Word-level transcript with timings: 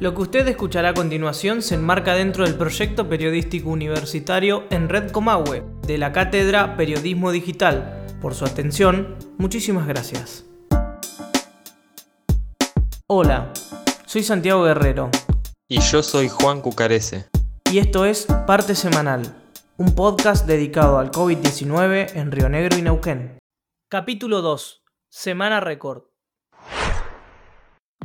Lo 0.00 0.14
que 0.14 0.22
usted 0.22 0.48
escuchará 0.48 0.88
a 0.88 0.94
continuación 0.94 1.60
se 1.60 1.74
enmarca 1.74 2.14
dentro 2.14 2.46
del 2.46 2.54
proyecto 2.54 3.06
periodístico 3.06 3.68
universitario 3.68 4.64
en 4.70 4.88
Red 4.88 5.10
Comahue 5.10 5.62
de 5.86 5.98
la 5.98 6.10
Cátedra 6.10 6.74
Periodismo 6.74 7.30
Digital. 7.32 8.06
Por 8.22 8.34
su 8.34 8.46
atención, 8.46 9.18
muchísimas 9.36 9.86
gracias. 9.86 10.46
Hola, 13.06 13.52
soy 14.06 14.22
Santiago 14.22 14.64
Guerrero. 14.64 15.10
Y 15.68 15.80
yo 15.80 16.02
soy 16.02 16.30
Juan 16.30 16.62
Cucarese. 16.62 17.28
Y 17.70 17.78
esto 17.78 18.06
es 18.06 18.24
Parte 18.46 18.74
Semanal, 18.74 19.20
un 19.76 19.94
podcast 19.94 20.46
dedicado 20.46 20.98
al 20.98 21.10
COVID-19 21.10 22.12
en 22.14 22.32
Río 22.32 22.48
Negro 22.48 22.78
y 22.78 22.82
Neuquén. 22.82 23.38
Capítulo 23.90 24.40
2, 24.40 24.82
Semana 25.10 25.60
Récord. 25.60 26.09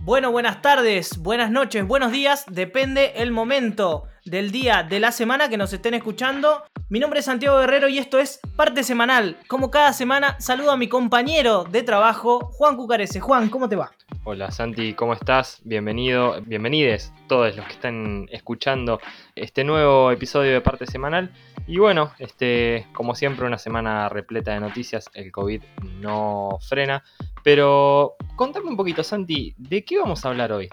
Bueno, 0.06 0.32
buenas 0.32 0.62
tardes, 0.62 1.18
buenas 1.18 1.50
noches, 1.50 1.84
buenos 1.84 2.12
días, 2.12 2.46
depende 2.48 3.14
el 3.16 3.32
momento 3.32 4.04
del 4.26 4.52
día 4.52 4.82
de 4.82 5.00
la 5.00 5.12
semana 5.12 5.50
que 5.50 5.58
nos 5.58 5.72
estén 5.72 5.94
escuchando. 5.94 6.64
Mi 6.90 7.00
nombre 7.00 7.20
es 7.20 7.26
Santiago 7.26 7.60
Guerrero 7.60 7.88
y 7.88 8.00
esto 8.00 8.18
es 8.18 8.40
Parte 8.56 8.84
Semanal. 8.84 9.38
Como 9.48 9.70
cada 9.70 9.94
semana, 9.94 10.40
saludo 10.40 10.72
a 10.72 10.78
mi 10.78 10.90
compañero 10.90 11.64
de 11.64 11.84
trabajo, 11.84 12.52
Juan 12.54 12.76
Cucarese. 12.76 13.20
Juan, 13.20 13.50
¿cómo 13.50 13.70
te 13.70 13.76
va? 13.76 13.92
Hola 14.24 14.50
Santi, 14.50 14.94
¿cómo 14.94 15.14
estás? 15.14 15.62
Bienvenido, 15.64 16.42
bienvenides 16.42 17.14
todos 17.28 17.56
los 17.56 17.66
que 17.68 17.74
están 17.74 18.28
escuchando 18.32 19.00
este 19.36 19.64
nuevo 19.64 20.12
episodio 20.12 20.54
de 20.54 20.62
Parte 20.62 20.88
Semanal. 20.88 21.32
Y 21.68 21.78
bueno, 21.78 22.12
este, 22.18 22.88
como 22.94 23.14
siempre, 23.14 23.46
una 23.46 23.60
semana 23.60 24.10
repleta 24.10 24.54
de 24.54 24.60
noticias. 24.60 25.10
El 25.14 25.32
COVID 25.32 25.62
no 26.00 26.58
frena. 26.68 27.04
Pero 27.44 28.16
contame 28.36 28.70
un 28.70 28.78
poquito, 28.78 29.04
Santi, 29.04 29.54
¿de 29.58 29.86
qué 29.86 30.00
vamos 30.00 30.26
a 30.26 30.30
hablar 30.30 30.52
hoy? 30.52 30.70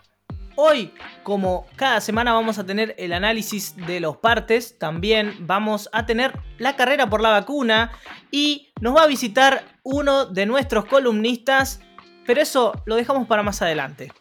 Hoy, 0.54 0.92
como 1.22 1.66
cada 1.76 2.00
semana 2.02 2.34
vamos 2.34 2.58
a 2.58 2.66
tener 2.66 2.94
el 2.98 3.14
análisis 3.14 3.74
de 3.74 4.00
los 4.00 4.18
partes, 4.18 4.78
también 4.78 5.34
vamos 5.40 5.88
a 5.92 6.04
tener 6.04 6.38
la 6.58 6.76
carrera 6.76 7.08
por 7.08 7.22
la 7.22 7.30
vacuna 7.30 7.92
y 8.30 8.70
nos 8.80 8.94
va 8.94 9.04
a 9.04 9.06
visitar 9.06 9.64
uno 9.82 10.26
de 10.26 10.44
nuestros 10.44 10.84
columnistas, 10.84 11.80
pero 12.26 12.42
eso 12.42 12.74
lo 12.84 12.96
dejamos 12.96 13.26
para 13.26 13.42
más 13.42 13.62
adelante. 13.62 14.12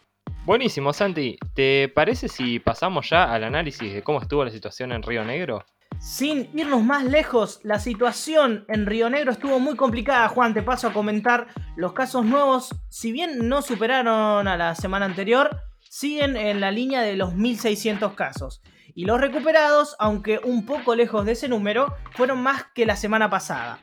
Buenísimo, 0.46 0.92
Santi. 0.94 1.36
¿Te 1.54 1.88
parece 1.94 2.28
si 2.28 2.58
pasamos 2.58 3.10
ya 3.10 3.32
al 3.32 3.44
análisis 3.44 3.92
de 3.92 4.02
cómo 4.02 4.20
estuvo 4.20 4.44
la 4.44 4.50
situación 4.50 4.92
en 4.92 5.02
Río 5.02 5.24
Negro? 5.24 5.66
Sin 6.00 6.50
irnos 6.58 6.82
más 6.82 7.04
lejos, 7.04 7.60
la 7.62 7.78
situación 7.78 8.64
en 8.68 8.86
Río 8.86 9.10
Negro 9.10 9.32
estuvo 9.32 9.60
muy 9.60 9.76
complicada, 9.76 10.28
Juan, 10.28 10.54
te 10.54 10.62
paso 10.62 10.88
a 10.88 10.92
comentar. 10.92 11.48
Los 11.76 11.92
casos 11.92 12.24
nuevos, 12.24 12.74
si 12.88 13.12
bien 13.12 13.48
no 13.48 13.62
superaron 13.62 14.48
a 14.48 14.56
la 14.56 14.74
semana 14.74 15.04
anterior, 15.04 15.60
siguen 15.92 16.38
en 16.38 16.62
la 16.62 16.70
línea 16.70 17.02
de 17.02 17.16
los 17.16 17.34
1.600 17.34 18.14
casos. 18.14 18.62
Y 18.94 19.04
los 19.04 19.20
recuperados, 19.20 19.94
aunque 19.98 20.40
un 20.42 20.64
poco 20.64 20.94
lejos 20.94 21.26
de 21.26 21.32
ese 21.32 21.50
número, 21.50 21.94
fueron 22.12 22.42
más 22.42 22.64
que 22.74 22.86
la 22.86 22.96
semana 22.96 23.28
pasada. 23.28 23.78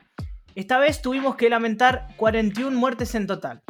Esta 0.56 0.80
vez 0.80 1.02
tuvimos 1.02 1.36
que 1.36 1.48
lamentar 1.48 2.08
41 2.16 2.76
muertes 2.76 3.14
en 3.14 3.28
total. 3.28 3.62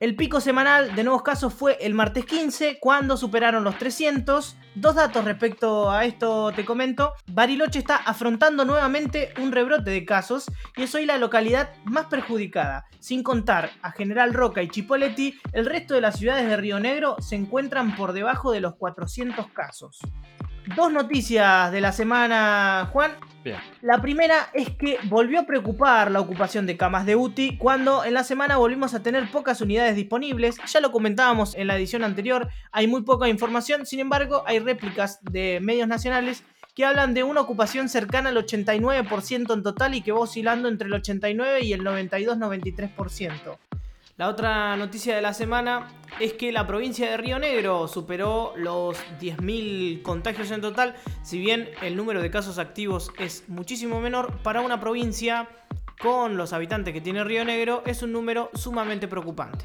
El 0.00 0.16
pico 0.16 0.40
semanal 0.40 0.94
de 0.96 1.04
nuevos 1.04 1.22
casos 1.22 1.52
fue 1.52 1.76
el 1.82 1.92
martes 1.92 2.24
15, 2.24 2.78
cuando 2.80 3.18
superaron 3.18 3.64
los 3.64 3.76
300. 3.76 4.56
Dos 4.74 4.94
datos 4.94 5.26
respecto 5.26 5.90
a 5.90 6.06
esto 6.06 6.52
te 6.52 6.64
comento. 6.64 7.12
Bariloche 7.26 7.78
está 7.78 7.96
afrontando 7.96 8.64
nuevamente 8.64 9.34
un 9.42 9.52
rebrote 9.52 9.90
de 9.90 10.06
casos 10.06 10.50
y 10.74 10.84
es 10.84 10.94
hoy 10.94 11.04
la 11.04 11.18
localidad 11.18 11.74
más 11.84 12.06
perjudicada. 12.06 12.86
Sin 12.98 13.22
contar 13.22 13.72
a 13.82 13.90
General 13.90 14.32
Roca 14.32 14.62
y 14.62 14.68
Chipoleti, 14.68 15.38
el 15.52 15.66
resto 15.66 15.92
de 15.92 16.00
las 16.00 16.18
ciudades 16.18 16.48
de 16.48 16.56
Río 16.56 16.80
Negro 16.80 17.16
se 17.20 17.36
encuentran 17.36 17.94
por 17.94 18.14
debajo 18.14 18.52
de 18.52 18.60
los 18.60 18.76
400 18.76 19.48
casos. 19.48 20.00
Dos 20.76 20.92
noticias 20.92 21.72
de 21.72 21.80
la 21.80 21.92
semana, 21.92 22.88
Juan. 22.92 23.12
Bien. 23.42 23.56
La 23.80 24.00
primera 24.00 24.50
es 24.52 24.70
que 24.70 24.98
volvió 25.04 25.40
a 25.40 25.46
preocupar 25.46 26.10
la 26.10 26.20
ocupación 26.20 26.66
de 26.66 26.76
camas 26.76 27.06
de 27.06 27.16
UTI 27.16 27.56
cuando 27.56 28.04
en 28.04 28.14
la 28.14 28.22
semana 28.22 28.58
volvimos 28.58 28.92
a 28.94 29.02
tener 29.02 29.30
pocas 29.30 29.60
unidades 29.60 29.96
disponibles. 29.96 30.58
Ya 30.66 30.80
lo 30.80 30.92
comentábamos 30.92 31.54
en 31.54 31.66
la 31.66 31.76
edición 31.76 32.04
anterior, 32.04 32.48
hay 32.70 32.86
muy 32.86 33.02
poca 33.02 33.28
información, 33.28 33.86
sin 33.86 34.00
embargo 34.00 34.44
hay 34.46 34.58
réplicas 34.58 35.20
de 35.22 35.58
medios 35.60 35.88
nacionales 35.88 36.44
que 36.74 36.84
hablan 36.84 37.14
de 37.14 37.24
una 37.24 37.40
ocupación 37.40 37.88
cercana 37.88 38.28
al 38.28 38.36
89% 38.36 39.54
en 39.54 39.62
total 39.62 39.94
y 39.94 40.02
que 40.02 40.12
va 40.12 40.20
oscilando 40.20 40.68
entre 40.68 40.86
el 40.86 40.94
89 40.94 41.62
y 41.62 41.72
el 41.72 41.82
92-93%. 41.82 43.58
La 44.20 44.28
otra 44.28 44.76
noticia 44.76 45.16
de 45.16 45.22
la 45.22 45.32
semana 45.32 45.88
es 46.18 46.34
que 46.34 46.52
la 46.52 46.66
provincia 46.66 47.10
de 47.10 47.16
Río 47.16 47.38
Negro 47.38 47.88
superó 47.88 48.52
los 48.54 48.98
10.000 49.18 50.02
contagios 50.02 50.50
en 50.50 50.60
total, 50.60 50.94
si 51.22 51.38
bien 51.38 51.70
el 51.80 51.96
número 51.96 52.20
de 52.20 52.30
casos 52.30 52.58
activos 52.58 53.10
es 53.18 53.48
muchísimo 53.48 53.98
menor, 53.98 54.36
para 54.42 54.60
una 54.60 54.78
provincia 54.78 55.48
con 56.02 56.36
los 56.36 56.52
habitantes 56.52 56.92
que 56.92 57.00
tiene 57.00 57.24
Río 57.24 57.46
Negro 57.46 57.82
es 57.86 58.02
un 58.02 58.12
número 58.12 58.50
sumamente 58.52 59.08
preocupante. 59.08 59.64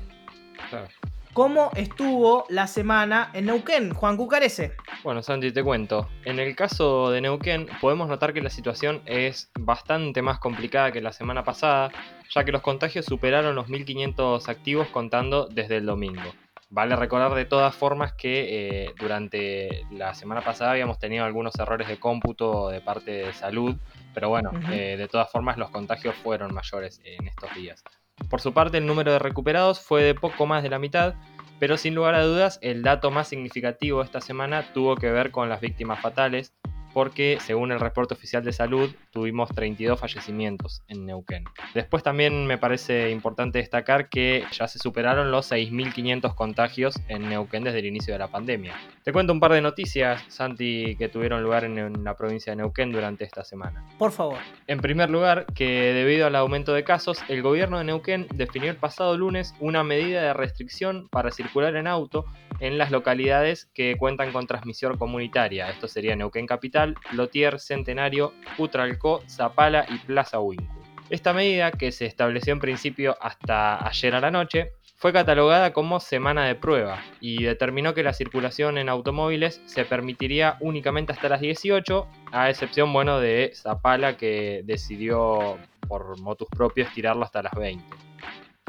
¿Cómo 1.36 1.70
estuvo 1.76 2.46
la 2.48 2.66
semana 2.66 3.30
en 3.34 3.48
Neuquén, 3.48 3.94
Juan 3.94 4.16
Cucarese? 4.16 4.72
Bueno, 5.04 5.22
Santi, 5.22 5.52
te 5.52 5.66
cuento. 5.66 6.08
En 6.24 6.40
el 6.40 6.56
caso 6.56 7.12
de 7.12 7.20
Neuquén, 7.20 7.68
podemos 7.82 8.08
notar 8.08 8.32
que 8.32 8.40
la 8.40 8.50
situación 8.50 9.02
es 9.06 9.52
bastante 9.60 10.22
más 10.22 10.40
complicada 10.40 10.94
que 10.94 11.02
la 11.02 11.12
semana 11.12 11.44
pasada, 11.44 11.92
ya 12.34 12.46
que 12.46 12.54
los 12.54 12.62
contagios 12.62 13.04
superaron 13.04 13.54
los 13.54 13.68
1.500 13.68 14.48
activos 14.48 14.88
contando 14.88 15.48
desde 15.48 15.76
el 15.76 15.86
domingo. 15.86 16.34
Vale 16.70 16.96
recordar 16.96 17.34
de 17.34 17.44
todas 17.44 17.76
formas 17.76 18.14
que 18.14 18.86
eh, 18.86 18.94
durante 18.98 19.84
la 19.92 20.14
semana 20.14 20.40
pasada 20.40 20.72
habíamos 20.72 21.00
tenido 21.00 21.26
algunos 21.26 21.54
errores 21.60 21.90
de 21.90 22.00
cómputo 22.00 22.70
de 22.70 22.80
parte 22.80 23.12
de 23.12 23.34
salud, 23.34 23.76
pero 24.14 24.30
bueno, 24.30 24.52
eh, 24.72 24.96
de 24.98 25.08
todas 25.10 25.30
formas 25.30 25.58
los 25.58 25.70
contagios 25.70 26.16
fueron 26.16 26.54
mayores 26.54 27.02
en 27.04 27.28
estos 27.28 27.54
días. 27.56 27.84
Por 28.30 28.42
su 28.42 28.54
parte, 28.54 28.78
el 28.78 28.86
número 28.86 29.12
de 29.12 29.20
recuperados 29.20 29.80
fue 29.80 30.04
de 30.04 30.16
poco 30.16 30.46
más 30.46 30.64
de 30.64 30.70
la 30.70 30.80
mitad, 30.80 31.16
pero 31.60 31.78
sin 31.78 31.96
lugar 31.96 32.16
a 32.16 32.24
dudas, 32.24 32.60
el 32.62 32.82
dato 32.82 33.12
más 33.12 33.28
significativo 33.28 34.02
esta 34.02 34.22
semana 34.22 34.74
tuvo 34.74 34.96
que 34.96 35.12
ver 35.12 35.32
con 35.32 35.50
las 35.50 35.62
víctimas 35.62 36.02
fatales, 36.02 36.54
porque 36.96 37.40
según 37.42 37.74
el 37.74 37.82
reporte 37.82 38.14
oficial 38.14 38.42
de 38.46 38.54
salud, 38.54 38.90
tuvimos 39.12 39.50
32 39.50 40.00
fallecimientos 40.00 40.82
en 40.88 41.06
Neuquén. 41.06 41.44
Después 41.74 42.04
también 42.04 42.48
me 42.48 42.58
parece 42.58 43.12
importante 43.12 43.60
destacar 43.60 44.08
que 44.08 44.46
ya 44.54 44.70
se 44.70 44.80
superaron 44.80 45.30
los 45.30 45.52
6.500 45.52 46.34
contagios 46.36 46.96
en 47.10 47.28
Neuquén 47.28 47.66
desde 47.66 47.80
el 47.80 47.88
inicio 47.88 48.14
de 48.14 48.20
la 48.20 48.30
pandemia. 48.30 48.76
Te 49.04 49.12
cuento 49.12 49.34
un 49.34 49.42
par 49.42 49.52
de 49.52 49.60
noticias, 49.60 50.24
Santi, 50.30 50.96
que 50.96 51.10
tuvieron 51.10 51.44
lugar 51.44 51.66
en, 51.66 52.02
la 52.02 52.16
provincia 52.16 52.54
de 52.54 52.56
Neuquén 52.56 52.94
durante 52.94 53.26
esta 53.26 53.44
semana. 53.44 53.84
Por 54.00 54.14
favor. 54.14 54.38
En 54.68 54.80
primer 54.80 55.10
lugar, 55.10 55.48
que 55.54 55.92
debido 55.92 56.28
al 56.28 56.36
aumento 56.38 56.74
de 56.74 56.86
casos, 56.86 57.20
el 57.28 57.42
gobierno 57.42 57.78
de 57.78 57.84
Neuquén 57.84 58.26
definió 58.34 58.72
el 58.72 58.78
pasado 58.78 59.18
lunes 59.18 59.54
una 59.60 59.84
medida 59.84 60.22
de 60.22 60.34
restricción 60.34 61.10
para 61.10 61.32
circular 61.32 61.76
en 61.76 61.88
auto 61.88 62.24
en 62.60 62.78
las 62.78 62.92
localidades 62.92 63.66
que 63.74 63.96
cuentan 63.98 64.32
con 64.32 64.48
transmisión 64.48 64.98
comunitaria. 64.98 65.70
Esto 65.70 65.88
sería 65.88 66.16
Neuquén 66.16 66.48
Capital, 66.48 66.96
Lotier, 67.12 67.60
Centenario, 67.60 68.34
Utralcó, 68.58 69.22
Zapala 69.28 69.86
y 69.90 69.98
Plaza 70.00 70.40
Huínculo. 70.40 70.86
Esta 71.10 71.34
medida, 71.34 71.72
que 71.72 71.92
se 71.92 72.06
estableció 72.06 72.54
en 72.54 72.60
principio 72.60 73.16
hasta 73.22 73.88
ayer 73.88 74.16
a 74.16 74.22
la 74.22 74.32
noche, 74.32 74.72
fue 74.98 75.14
catalogada 75.14 75.72
como 75.72 76.00
semana 76.00 76.46
de 76.46 76.56
prueba 76.56 77.00
y 77.20 77.44
determinó 77.44 77.94
que 77.94 78.02
la 78.02 78.14
circulación 78.14 78.78
en 78.78 78.90
automóviles 78.90 79.62
se 79.66 79.86
permitiría 79.86 80.58
únicamente 80.62 81.12
hasta 81.12 81.30
las 81.30 81.42
18, 81.42 82.08
a 82.32 82.50
excepción 82.50 82.92
bueno, 82.92 83.20
de 83.20 83.52
Zapala 83.54 84.18
que 84.18 84.64
decidió 84.66 85.60
por 85.88 86.20
motus 86.22 86.48
propios 86.50 86.92
tirarlo 86.94 87.24
hasta 87.24 87.44
las 87.44 87.54
20. 87.54 88.05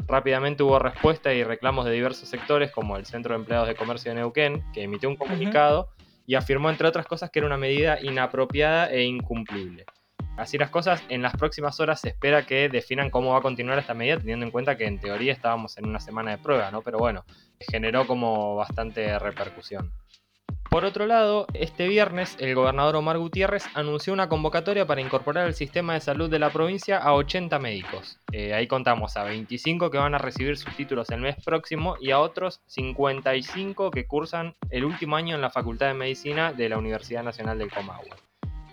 Rápidamente 0.07 0.63
hubo 0.63 0.79
respuesta 0.79 1.33
y 1.33 1.43
reclamos 1.43 1.85
de 1.85 1.91
diversos 1.91 2.29
sectores 2.29 2.71
como 2.71 2.95
el 2.95 3.05
Centro 3.05 3.33
de 3.33 3.41
Empleados 3.41 3.67
de 3.67 3.75
Comercio 3.75 4.11
de 4.11 4.15
Neuquén, 4.15 4.63
que 4.73 4.83
emitió 4.83 5.09
un 5.09 5.17
comunicado 5.17 5.89
y 6.25 6.35
afirmó 6.35 6.69
entre 6.69 6.87
otras 6.87 7.05
cosas 7.05 7.29
que 7.29 7.39
era 7.39 7.45
una 7.45 7.57
medida 7.57 7.99
inapropiada 8.01 8.89
e 8.89 9.03
incumplible. 9.03 9.85
Así 10.37 10.57
las 10.57 10.69
cosas, 10.69 11.03
en 11.09 11.23
las 11.23 11.35
próximas 11.35 11.79
horas 11.79 11.99
se 11.99 12.09
espera 12.09 12.45
que 12.45 12.69
definan 12.69 13.09
cómo 13.09 13.31
va 13.31 13.39
a 13.39 13.41
continuar 13.41 13.79
esta 13.79 13.95
medida, 13.95 14.19
teniendo 14.19 14.45
en 14.45 14.51
cuenta 14.51 14.77
que 14.77 14.85
en 14.85 14.99
teoría 14.99 15.33
estábamos 15.33 15.77
en 15.77 15.87
una 15.87 15.99
semana 15.99 16.31
de 16.31 16.37
prueba, 16.37 16.69
¿no? 16.69 16.83
Pero 16.83 16.99
bueno, 16.99 17.25
generó 17.59 18.05
como 18.05 18.55
bastante 18.55 19.17
repercusión. 19.17 19.91
Por 20.69 20.83
otro 20.83 21.05
lado, 21.05 21.47
este 21.53 21.87
viernes 21.87 22.35
el 22.39 22.53
gobernador 22.53 22.97
Omar 22.97 23.17
Gutiérrez 23.17 23.65
anunció 23.73 24.11
una 24.11 24.27
convocatoria 24.27 24.85
para 24.85 24.99
incorporar 24.99 25.45
al 25.45 25.53
sistema 25.53 25.93
de 25.93 26.01
salud 26.01 26.29
de 26.29 26.39
la 26.39 26.49
provincia 26.49 26.97
a 26.97 27.13
80 27.13 27.57
médicos. 27.59 28.19
Eh, 28.33 28.53
ahí 28.53 28.67
contamos 28.67 29.15
a 29.15 29.23
25 29.23 29.89
que 29.89 29.97
van 29.97 30.13
a 30.13 30.17
recibir 30.17 30.57
sus 30.57 30.75
títulos 30.75 31.09
el 31.09 31.21
mes 31.21 31.37
próximo 31.43 31.95
y 32.01 32.11
a 32.11 32.19
otros 32.19 32.61
55 32.67 33.91
que 33.91 34.07
cursan 34.07 34.55
el 34.69 34.83
último 34.83 35.15
año 35.15 35.35
en 35.35 35.41
la 35.41 35.49
Facultad 35.49 35.87
de 35.87 35.93
Medicina 35.93 36.51
de 36.51 36.67
la 36.67 36.77
Universidad 36.77 37.23
Nacional 37.23 37.57
del 37.57 37.71
Comahue. 37.71 38.09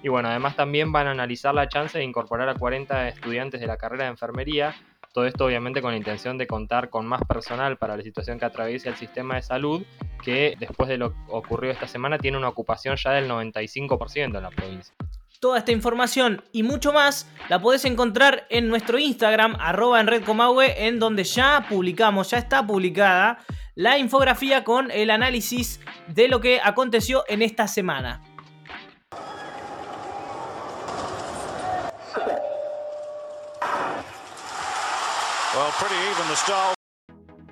Y 0.02 0.08
bueno, 0.08 0.28
además 0.28 0.56
también 0.56 0.92
van 0.92 1.06
a 1.06 1.12
analizar 1.12 1.54
la 1.54 1.68
chance 1.68 1.96
de 1.96 2.04
incorporar 2.04 2.48
a 2.48 2.54
40 2.54 3.08
estudiantes 3.08 3.60
de 3.60 3.66
la 3.66 3.78
carrera 3.78 4.04
de 4.04 4.10
enfermería 4.10 4.74
Todo 5.14 5.26
esto 5.26 5.44
obviamente 5.44 5.80
con 5.80 5.92
la 5.92 5.96
intención 5.96 6.38
de 6.38 6.48
contar 6.48 6.90
con 6.90 7.06
más 7.06 7.22
personal 7.22 7.78
para 7.78 7.96
la 7.96 8.02
situación 8.02 8.36
que 8.36 8.46
atraviesa 8.46 8.88
el 8.88 8.96
sistema 8.96 9.36
de 9.36 9.42
salud, 9.42 9.84
que 10.24 10.56
después 10.58 10.88
de 10.88 10.98
lo 10.98 11.14
ocurrido 11.28 11.72
esta 11.72 11.86
semana 11.86 12.18
tiene 12.18 12.36
una 12.36 12.48
ocupación 12.48 12.96
ya 12.96 13.12
del 13.12 13.30
95% 13.30 14.24
en 14.24 14.32
la 14.32 14.50
provincia. 14.50 14.92
Toda 15.38 15.58
esta 15.58 15.70
información 15.70 16.42
y 16.50 16.64
mucho 16.64 16.92
más 16.92 17.30
la 17.48 17.60
podés 17.60 17.84
encontrar 17.84 18.48
en 18.50 18.68
nuestro 18.68 18.98
Instagram, 18.98 19.56
arroba 19.60 20.00
en 20.00 20.08
en 20.08 20.98
donde 20.98 21.22
ya 21.22 21.64
publicamos, 21.68 22.32
ya 22.32 22.38
está 22.38 22.66
publicada 22.66 23.38
la 23.76 23.98
infografía 23.98 24.64
con 24.64 24.90
el 24.90 25.10
análisis 25.10 25.78
de 26.08 26.26
lo 26.26 26.40
que 26.40 26.60
aconteció 26.60 27.22
en 27.28 27.42
esta 27.42 27.68
semana. 27.68 28.20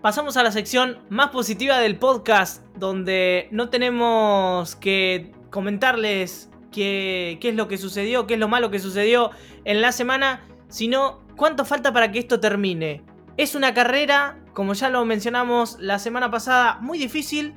Pasamos 0.01 0.37
a 0.37 0.43
la 0.43 0.51
sección 0.51 0.99
más 1.09 1.31
positiva 1.31 1.79
del 1.79 2.01
podcast, 2.01 2.65
donde 2.75 3.47
no 3.53 3.69
tenemos 3.69 4.75
que 4.75 5.31
comentarles 5.51 6.51
qué, 6.73 7.39
es 7.41 7.55
lo 7.55 7.69
que 7.69 7.79
sucedió, 7.79 8.27
qué 8.27 8.35
es 8.35 8.41
lo 8.41 8.49
malo 8.49 8.73
que 8.73 8.81
sucedió 8.81 9.31
en 9.65 9.81
la 9.81 9.93
semana, 9.93 10.45
sino 10.69 11.23
cuánto 11.37 11.65
falta 11.65 11.93
para 11.93 12.11
que 12.11 12.19
esto 12.19 12.41
termine. 12.41 13.05
Es 13.37 13.55
una 13.55 13.73
carrera, 13.73 14.41
como 14.53 14.75
ya 14.75 14.89
lo 14.89 15.05
mencionamos 15.05 15.77
la 15.79 16.01
semana 16.01 16.29
pasada, 16.29 16.79
muy 16.81 16.99
difícil, 16.99 17.55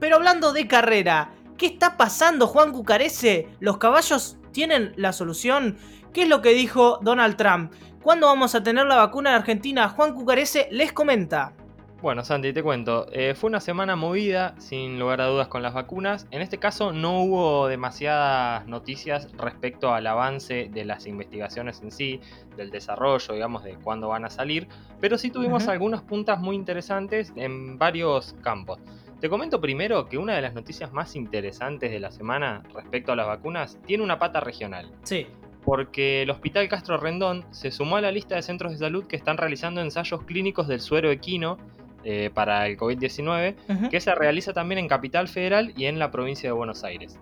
pero 0.00 0.16
hablando 0.16 0.54
de 0.54 0.66
carrera, 0.66 1.34
¿qué 1.58 1.66
está 1.66 1.98
pasando 1.98 2.46
Juan 2.46 2.72
Cucarese? 2.72 3.48
¿Los 3.60 3.76
caballos 3.76 4.38
tienen 4.50 4.94
la 4.96 5.12
solución? 5.12 5.76
¿Qué 6.14 6.22
es 6.22 6.28
lo 6.28 6.40
que 6.40 6.54
dijo 6.54 7.00
Donald 7.02 7.36
Trump? 7.36 7.72
¿Cuándo 8.04 8.26
vamos 8.26 8.54
a 8.54 8.62
tener 8.62 8.84
la 8.84 8.96
vacuna 8.96 9.30
en 9.30 9.36
Argentina? 9.36 9.88
Juan 9.88 10.12
Cucarese 10.12 10.68
les 10.70 10.92
comenta. 10.92 11.54
Bueno, 12.02 12.22
Santi, 12.22 12.52
te 12.52 12.62
cuento. 12.62 13.06
Eh, 13.10 13.34
fue 13.34 13.48
una 13.48 13.60
semana 13.60 13.96
movida, 13.96 14.54
sin 14.58 14.98
lugar 14.98 15.22
a 15.22 15.26
dudas, 15.28 15.48
con 15.48 15.62
las 15.62 15.72
vacunas. 15.72 16.26
En 16.30 16.42
este 16.42 16.58
caso 16.58 16.92
no 16.92 17.22
hubo 17.22 17.66
demasiadas 17.66 18.66
noticias 18.66 19.32
respecto 19.38 19.94
al 19.94 20.06
avance 20.06 20.68
de 20.70 20.84
las 20.84 21.06
investigaciones 21.06 21.80
en 21.80 21.90
sí, 21.90 22.20
del 22.58 22.70
desarrollo, 22.70 23.32
digamos, 23.32 23.64
de 23.64 23.76
cuándo 23.76 24.08
van 24.08 24.26
a 24.26 24.28
salir, 24.28 24.68
pero 25.00 25.16
sí 25.16 25.30
tuvimos 25.30 25.66
algunas 25.68 26.02
puntas 26.02 26.38
muy 26.38 26.56
interesantes 26.56 27.32
en 27.36 27.78
varios 27.78 28.34
campos. 28.42 28.80
Te 29.18 29.30
comento 29.30 29.62
primero 29.62 30.10
que 30.10 30.18
una 30.18 30.34
de 30.34 30.42
las 30.42 30.52
noticias 30.52 30.92
más 30.92 31.16
interesantes 31.16 31.90
de 31.90 32.00
la 32.00 32.10
semana 32.10 32.64
respecto 32.74 33.12
a 33.12 33.16
las 33.16 33.26
vacunas 33.26 33.78
tiene 33.86 34.04
una 34.04 34.18
pata 34.18 34.40
regional. 34.40 34.92
Sí 35.04 35.26
porque 35.64 36.22
el 36.22 36.30
Hospital 36.30 36.68
Castro 36.68 36.98
Rendón 36.98 37.44
se 37.50 37.70
sumó 37.70 37.96
a 37.96 38.00
la 38.00 38.10
lista 38.10 38.34
de 38.34 38.42
centros 38.42 38.72
de 38.72 38.78
salud 38.78 39.06
que 39.06 39.16
están 39.16 39.36
realizando 39.36 39.80
ensayos 39.80 40.22
clínicos 40.24 40.68
del 40.68 40.80
suero 40.80 41.10
equino 41.10 41.58
eh, 42.04 42.30
para 42.34 42.66
el 42.66 42.76
COVID-19, 42.76 43.88
que 43.88 44.00
se 44.00 44.14
realiza 44.14 44.52
también 44.52 44.78
en 44.78 44.88
Capital 44.88 45.26
Federal 45.26 45.72
y 45.76 45.86
en 45.86 45.98
la 45.98 46.10
provincia 46.10 46.48
de 46.48 46.52
Buenos 46.52 46.84
Aires. 46.84 47.18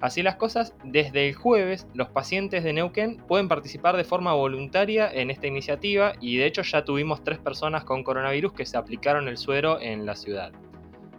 Así 0.00 0.22
las 0.22 0.36
cosas, 0.36 0.74
desde 0.82 1.28
el 1.28 1.34
jueves 1.34 1.86
los 1.92 2.08
pacientes 2.08 2.64
de 2.64 2.72
Neuquén 2.72 3.18
pueden 3.18 3.48
participar 3.48 3.96
de 3.96 4.04
forma 4.04 4.32
voluntaria 4.32 5.10
en 5.12 5.30
esta 5.30 5.46
iniciativa 5.46 6.14
y 6.20 6.38
de 6.38 6.46
hecho 6.46 6.62
ya 6.62 6.84
tuvimos 6.84 7.22
tres 7.22 7.38
personas 7.38 7.84
con 7.84 8.02
coronavirus 8.02 8.54
que 8.54 8.64
se 8.64 8.78
aplicaron 8.78 9.28
el 9.28 9.36
suero 9.36 9.78
en 9.78 10.06
la 10.06 10.16
ciudad. 10.16 10.52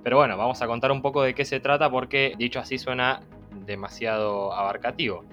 Pero 0.03 0.17
bueno, 0.17 0.35
vamos 0.35 0.63
a 0.63 0.67
contar 0.67 0.91
un 0.91 1.03
poco 1.03 1.21
de 1.21 1.35
qué 1.35 1.45
se 1.45 1.59
trata 1.59 1.91
porque 1.91 2.33
dicho 2.39 2.59
así 2.59 2.79
suena 2.79 3.21
demasiado 3.65 4.51
abarcativo. 4.51 5.23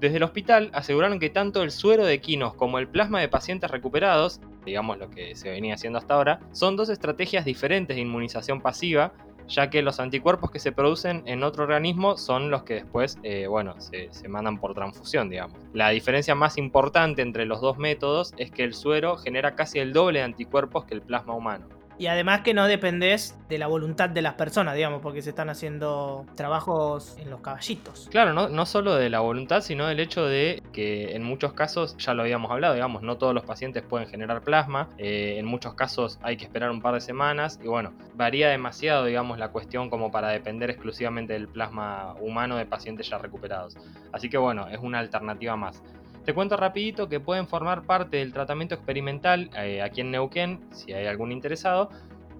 Desde 0.00 0.18
el 0.18 0.22
hospital 0.22 0.70
aseguraron 0.74 1.18
que 1.18 1.30
tanto 1.30 1.62
el 1.62 1.70
suero 1.70 2.04
de 2.04 2.20
quinos 2.20 2.54
como 2.54 2.78
el 2.78 2.86
plasma 2.86 3.20
de 3.20 3.28
pacientes 3.28 3.70
recuperados, 3.70 4.40
digamos 4.64 4.98
lo 4.98 5.10
que 5.10 5.34
se 5.34 5.50
venía 5.50 5.74
haciendo 5.74 5.98
hasta 5.98 6.14
ahora, 6.14 6.40
son 6.52 6.76
dos 6.76 6.90
estrategias 6.90 7.46
diferentes 7.46 7.96
de 7.96 8.02
inmunización 8.02 8.60
pasiva, 8.60 9.14
ya 9.48 9.70
que 9.70 9.80
los 9.80 10.00
anticuerpos 10.00 10.50
que 10.50 10.58
se 10.58 10.72
producen 10.72 11.22
en 11.26 11.42
otro 11.44 11.62
organismo 11.62 12.16
son 12.16 12.50
los 12.50 12.64
que 12.64 12.74
después, 12.74 13.18
eh, 13.22 13.46
bueno, 13.46 13.80
se, 13.80 14.12
se, 14.12 14.28
mandan 14.28 14.58
por 14.58 14.74
transfusión, 14.74 15.30
digamos. 15.30 15.58
La 15.72 15.90
diferencia 15.90 16.34
más 16.34 16.58
importante 16.58 17.22
entre 17.22 17.46
los 17.46 17.60
dos 17.60 17.78
métodos 17.78 18.34
es 18.36 18.50
que 18.50 18.64
el 18.64 18.74
suero 18.74 19.16
genera 19.16 19.54
casi 19.54 19.78
el 19.78 19.92
doble 19.92 20.18
de 20.18 20.24
anticuerpos 20.24 20.84
que 20.84 20.94
el 20.94 21.02
plasma 21.02 21.34
humano. 21.34 21.68
Y 21.98 22.08
además 22.08 22.42
que 22.42 22.52
no 22.52 22.66
dependés 22.66 23.38
de 23.48 23.58
la 23.58 23.66
voluntad 23.66 24.10
de 24.10 24.22
las 24.22 24.34
personas, 24.34 24.74
digamos, 24.74 25.00
porque 25.00 25.22
se 25.22 25.30
están 25.30 25.48
haciendo 25.48 26.26
trabajos 26.34 27.16
en 27.18 27.30
los 27.30 27.40
caballitos. 27.40 28.08
Claro, 28.10 28.32
no, 28.34 28.48
no 28.48 28.66
solo 28.66 28.94
de 28.94 29.08
la 29.08 29.20
voluntad, 29.20 29.62
sino 29.62 29.86
del 29.86 30.00
hecho 30.00 30.26
de 30.26 30.62
que 30.72 31.14
en 31.14 31.22
muchos 31.22 31.52
casos, 31.52 31.96
ya 31.96 32.12
lo 32.12 32.22
habíamos 32.22 32.50
hablado, 32.50 32.74
digamos, 32.74 33.02
no 33.02 33.16
todos 33.16 33.34
los 33.34 33.44
pacientes 33.44 33.82
pueden 33.82 34.08
generar 34.08 34.42
plasma, 34.42 34.88
eh, 34.98 35.36
en 35.38 35.46
muchos 35.46 35.74
casos 35.74 36.18
hay 36.22 36.36
que 36.36 36.44
esperar 36.44 36.70
un 36.70 36.80
par 36.80 36.94
de 36.94 37.00
semanas 37.00 37.58
y 37.62 37.68
bueno, 37.68 37.92
varía 38.14 38.48
demasiado, 38.48 39.04
digamos, 39.04 39.38
la 39.38 39.48
cuestión 39.48 39.88
como 39.88 40.10
para 40.10 40.28
depender 40.28 40.70
exclusivamente 40.70 41.32
del 41.32 41.48
plasma 41.48 42.14
humano 42.20 42.56
de 42.56 42.66
pacientes 42.66 43.08
ya 43.08 43.18
recuperados. 43.18 43.76
Así 44.12 44.28
que 44.28 44.38
bueno, 44.38 44.68
es 44.68 44.78
una 44.78 44.98
alternativa 44.98 45.56
más. 45.56 45.82
Te 46.26 46.34
cuento 46.34 46.56
rapidito 46.56 47.08
que 47.08 47.20
pueden 47.20 47.46
formar 47.46 47.84
parte 47.84 48.16
del 48.16 48.32
tratamiento 48.32 48.74
experimental 48.74 49.48
eh, 49.56 49.80
aquí 49.80 50.00
en 50.00 50.10
Neuquén, 50.10 50.58
si 50.72 50.92
hay 50.92 51.06
algún 51.06 51.30
interesado. 51.30 51.88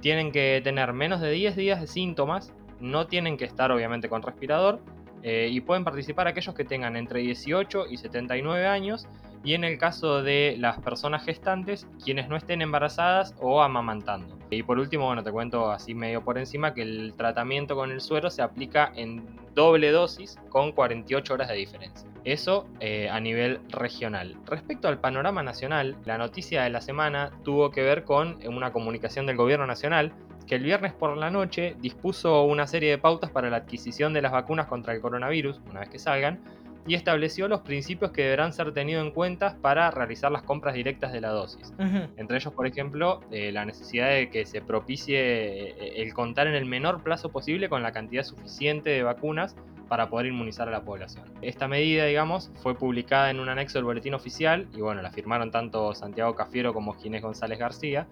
Tienen 0.01 0.33
que 0.33 0.61
tener 0.65 0.93
menos 0.93 1.21
de 1.21 1.31
10 1.31 1.55
días 1.55 1.81
de 1.81 1.87
síntomas, 1.87 2.53
no 2.81 3.07
tienen 3.07 3.37
que 3.37 3.45
estar 3.45 3.71
obviamente 3.71 4.09
con 4.09 4.23
respirador 4.23 4.81
eh, 5.23 5.49
y 5.53 5.61
pueden 5.61 5.85
participar 5.85 6.27
aquellos 6.27 6.53
que 6.57 6.65
tengan 6.65 6.97
entre 6.97 7.21
18 7.21 7.87
y 7.89 7.97
79 7.97 8.67
años 8.67 9.07
y 9.47 9.55
en 9.55 9.63
el 9.63 9.79
caso 9.79 10.25
de 10.25 10.57
las 10.59 10.81
personas 10.81 11.25
gestantes, 11.25 11.87
quienes 12.05 12.29
no 12.29 12.37
estén 12.37 12.63
embarazadas 12.63 13.33
o 13.41 13.63
amamantando. 13.63 14.37
Y 14.51 14.65
por 14.65 14.81
último, 14.81 15.07
bueno, 15.07 15.23
te 15.23 15.31
cuento 15.31 15.71
así 15.71 15.95
medio 15.95 16.25
por 16.25 16.37
encima 16.37 16.75
que 16.75 16.83
el 16.83 17.15
tratamiento 17.17 17.77
con 17.77 17.93
el 17.93 18.01
suero 18.01 18.29
se 18.29 18.43
aplica 18.43 18.91
en 18.97 19.25
doble 19.55 19.93
dosis 19.93 20.37
con 20.49 20.73
48 20.73 21.33
horas 21.33 21.49
de 21.49 21.55
diferencia. 21.55 22.11
Eso 22.25 22.67
eh, 22.81 23.09
a 23.09 23.21
nivel 23.21 23.61
regional. 23.69 24.37
Respecto 24.47 24.89
al 24.89 24.99
panorama 24.99 25.45
nacional, 25.45 25.97
la 26.05 26.19
noticia 26.19 26.65
de 26.65 26.71
la 26.71 26.81
semana 26.81 27.31
tuvo 27.45 27.71
que 27.71 27.83
ver 27.83 28.03
con 28.03 28.39
una 28.49 28.73
comunicación 28.73 29.27
del 29.27 29.37
gobierno 29.37 29.65
nacional 29.65 30.13
que 30.49 30.57
el 30.57 30.65
viernes 30.65 30.93
por 30.93 31.17
la 31.17 31.31
noche 31.31 31.77
dispuso 31.81 32.43
una 32.43 32.67
serie 32.67 32.91
de 32.91 32.99
pautas 32.99 33.31
para 33.31 33.49
la 33.49 33.59
adquisición 33.59 34.13
de 34.13 34.23
las 34.23 34.33
vacunas 34.33 34.67
contra 34.67 34.93
el 34.93 35.01
coronavirus, 35.01 35.61
una 35.71 35.81
vez 35.81 35.89
que 35.89 35.99
salgan, 36.01 36.41
y 36.87 36.95
estableció 36.95 37.49
los 37.49 37.61
principios 37.61 38.13
que 38.13 38.23
deberán 38.23 38.53
ser 38.53 38.73
tenidos 38.73 39.05
en 39.05 39.11
cuenta 39.11 39.57
para 39.61 39.91
realizar 39.91 40.31
las 40.31 40.43
compras 40.43 40.75
directas 40.75 41.13
de 41.13 41.21
la 41.21 41.31
dosis. 41.31 41.73
Entre 42.17 42.37
ellos, 42.37 42.53
por 42.53 42.67
ejemplo, 42.67 43.21
eh, 43.31 43.51
la 43.53 43.65
necesidad 43.65 44.11
de 44.11 44.31
que 44.31 44.47
se 44.47 44.61
propicie 44.61 45.19
eh, 45.19 46.03
el 46.03 46.15
contar 46.15 46.47
en 46.47 46.55
el 46.55 46.65
menor 46.65 47.03
plazo 47.03 47.31
posible 47.31 47.69
con 47.69 47.83
la 47.83 47.93
cantidad 47.93 48.23
suficiente 48.23 48.91
de 48.91 49.03
vacunas 49.03 49.57
para 49.89 50.09
poder 50.09 50.27
inmunizar 50.27 50.69
a 50.69 50.73
la 50.73 50.83
población. 50.83 51.25
Esta 51.43 51.69
medida, 51.69 52.07
digamos, 52.07 52.51
fue 52.63 52.77
publicada 52.77 53.31
en 53.31 53.41
un 53.41 53.49
anexo 53.49 53.79
del 53.79 53.85
boletín 53.85 54.15
oficial 54.15 54.67
y 54.75 54.81
bueno, 54.81 55.03
la 55.03 55.11
firmaron 55.11 55.51
tanto 55.51 55.95
Santiago 55.95 56.35
Cafiero 56.35 56.75
como 56.75 56.95
Ginés 56.95 57.23
González 57.23 57.59
García 57.59 58.07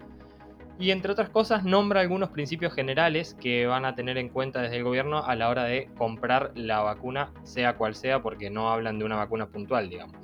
y 0.77 0.91
entre 0.91 1.11
otras 1.11 1.29
cosas 1.29 1.63
nombra 1.63 2.01
algunos 2.01 2.29
principios 2.29 2.73
generales 2.73 3.35
que 3.39 3.65
van 3.65 3.85
a 3.85 3.95
tener 3.95 4.17
en 4.17 4.29
cuenta 4.29 4.61
desde 4.61 4.77
el 4.77 4.83
gobierno 4.83 5.23
a 5.23 5.35
la 5.35 5.49
hora 5.49 5.63
de 5.63 5.89
comprar 5.97 6.51
la 6.55 6.81
vacuna, 6.81 7.31
sea 7.43 7.77
cual 7.77 7.95
sea, 7.95 8.21
porque 8.21 8.49
no 8.49 8.69
hablan 8.69 8.99
de 8.99 9.05
una 9.05 9.15
vacuna 9.15 9.47
puntual, 9.47 9.89
digamos. 9.89 10.15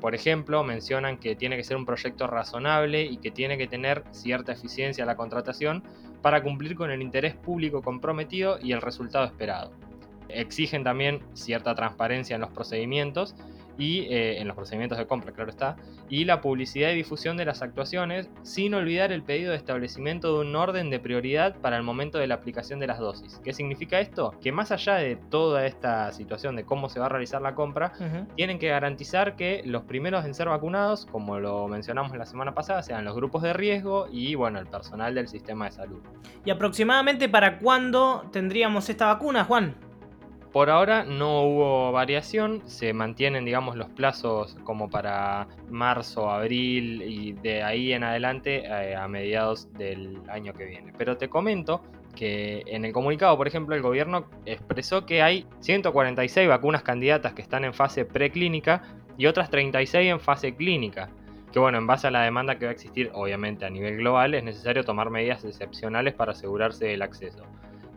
Por 0.00 0.14
ejemplo, 0.14 0.64
mencionan 0.64 1.18
que 1.18 1.36
tiene 1.36 1.56
que 1.56 1.64
ser 1.64 1.76
un 1.76 1.84
proyecto 1.84 2.26
razonable 2.26 3.04
y 3.04 3.18
que 3.18 3.30
tiene 3.30 3.58
que 3.58 3.66
tener 3.66 4.02
cierta 4.10 4.52
eficiencia 4.52 5.04
la 5.04 5.16
contratación 5.16 5.84
para 6.22 6.42
cumplir 6.42 6.74
con 6.74 6.90
el 6.90 7.02
interés 7.02 7.34
público 7.34 7.82
comprometido 7.82 8.58
y 8.60 8.72
el 8.72 8.80
resultado 8.80 9.26
esperado. 9.26 9.72
Exigen 10.28 10.84
también 10.84 11.20
cierta 11.34 11.74
transparencia 11.74 12.34
en 12.34 12.40
los 12.40 12.50
procedimientos 12.50 13.36
y 13.78 14.00
eh, 14.02 14.40
en 14.40 14.48
los 14.48 14.56
procedimientos 14.56 14.98
de 14.98 15.06
compra, 15.06 15.32
claro 15.32 15.50
está, 15.50 15.76
y 16.08 16.24
la 16.24 16.40
publicidad 16.40 16.90
y 16.90 16.96
difusión 16.96 17.36
de 17.36 17.44
las 17.44 17.62
actuaciones, 17.62 18.30
sin 18.42 18.74
olvidar 18.74 19.12
el 19.12 19.22
pedido 19.22 19.52
de 19.52 19.56
establecimiento 19.56 20.34
de 20.34 20.40
un 20.46 20.56
orden 20.56 20.90
de 20.90 20.98
prioridad 20.98 21.56
para 21.56 21.76
el 21.76 21.82
momento 21.82 22.18
de 22.18 22.26
la 22.26 22.34
aplicación 22.34 22.80
de 22.80 22.86
las 22.86 22.98
dosis. 22.98 23.40
¿Qué 23.44 23.52
significa 23.52 24.00
esto? 24.00 24.34
Que 24.40 24.52
más 24.52 24.72
allá 24.72 24.94
de 24.94 25.16
toda 25.16 25.66
esta 25.66 26.12
situación 26.12 26.56
de 26.56 26.64
cómo 26.64 26.88
se 26.88 27.00
va 27.00 27.06
a 27.06 27.08
realizar 27.08 27.40
la 27.42 27.54
compra, 27.54 27.92
tienen 28.36 28.58
que 28.58 28.68
garantizar 28.68 29.36
que 29.36 29.62
los 29.64 29.82
primeros 29.84 30.24
en 30.24 30.34
ser 30.34 30.48
vacunados, 30.48 31.06
como 31.06 31.38
lo 31.38 31.68
mencionamos 31.68 32.16
la 32.16 32.26
semana 32.26 32.54
pasada, 32.54 32.82
sean 32.82 33.04
los 33.04 33.14
grupos 33.14 33.42
de 33.42 33.52
riesgo 33.52 34.06
y 34.10 34.34
bueno, 34.34 34.58
el 34.58 34.66
personal 34.66 35.14
del 35.14 35.28
sistema 35.28 35.66
de 35.66 35.72
salud. 35.72 36.00
¿Y 36.44 36.50
aproximadamente 36.50 37.28
para 37.28 37.58
cuándo 37.58 38.28
tendríamos 38.32 38.88
esta 38.88 39.06
vacuna, 39.06 39.44
Juan? 39.44 39.89
Por 40.52 40.68
ahora 40.68 41.04
no 41.04 41.42
hubo 41.42 41.92
variación, 41.92 42.62
se 42.66 42.92
mantienen 42.92 43.44
digamos 43.44 43.76
los 43.76 43.88
plazos 43.88 44.56
como 44.64 44.90
para 44.90 45.46
marzo, 45.68 46.28
abril 46.28 47.02
y 47.02 47.34
de 47.34 47.62
ahí 47.62 47.92
en 47.92 48.02
adelante 48.02 48.64
eh, 48.66 48.96
a 48.96 49.06
mediados 49.06 49.72
del 49.74 50.20
año 50.28 50.52
que 50.52 50.64
viene. 50.64 50.92
Pero 50.98 51.16
te 51.16 51.28
comento 51.28 51.82
que 52.16 52.64
en 52.66 52.84
el 52.84 52.92
comunicado, 52.92 53.36
por 53.36 53.46
ejemplo, 53.46 53.76
el 53.76 53.82
gobierno 53.82 54.26
expresó 54.44 55.06
que 55.06 55.22
hay 55.22 55.46
146 55.60 56.48
vacunas 56.48 56.82
candidatas 56.82 57.32
que 57.32 57.42
están 57.42 57.64
en 57.64 57.72
fase 57.72 58.04
preclínica 58.04 58.82
y 59.16 59.26
otras 59.26 59.50
36 59.50 60.10
en 60.10 60.18
fase 60.18 60.56
clínica. 60.56 61.10
que 61.52 61.60
bueno, 61.60 61.78
en 61.78 61.86
base 61.86 62.08
a 62.08 62.10
la 62.10 62.22
demanda 62.22 62.58
que 62.58 62.64
va 62.64 62.70
a 62.70 62.74
existir 62.74 63.10
obviamente 63.12 63.64
a 63.64 63.70
nivel 63.70 63.98
global, 63.98 64.34
es 64.34 64.42
necesario 64.42 64.84
tomar 64.84 65.10
medidas 65.10 65.44
excepcionales 65.44 66.14
para 66.14 66.32
asegurarse 66.32 66.86
del 66.86 67.02
acceso. 67.02 67.44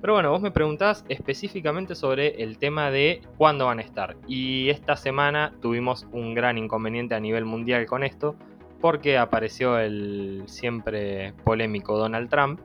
Pero 0.04 0.16
bueno, 0.16 0.32
vos 0.32 0.42
me 0.42 0.52
preguntás 0.52 1.06
específicamente 1.08 1.96
sobre 1.96 2.44
el 2.44 2.58
tema 2.58 2.92
de 2.92 3.22
cuándo 3.38 3.68
van 3.68 3.80
a 3.80 3.84
estar. 3.84 4.18
Y 4.28 4.70
esta 4.70 4.98
semana 4.98 5.54
tuvimos 5.62 6.06
un 6.12 6.34
gran 6.34 6.58
inconveniente 6.58 7.16
a 7.16 7.22
nivel 7.22 7.46
mundial 7.46 7.86
con 7.86 8.04
esto, 8.04 8.36
porque 8.82 9.18
apareció 9.18 9.80
el 9.80 10.44
siempre 10.48 11.32
polémico 11.46 11.98
Donald 11.98 12.30
Trump. 12.30 12.60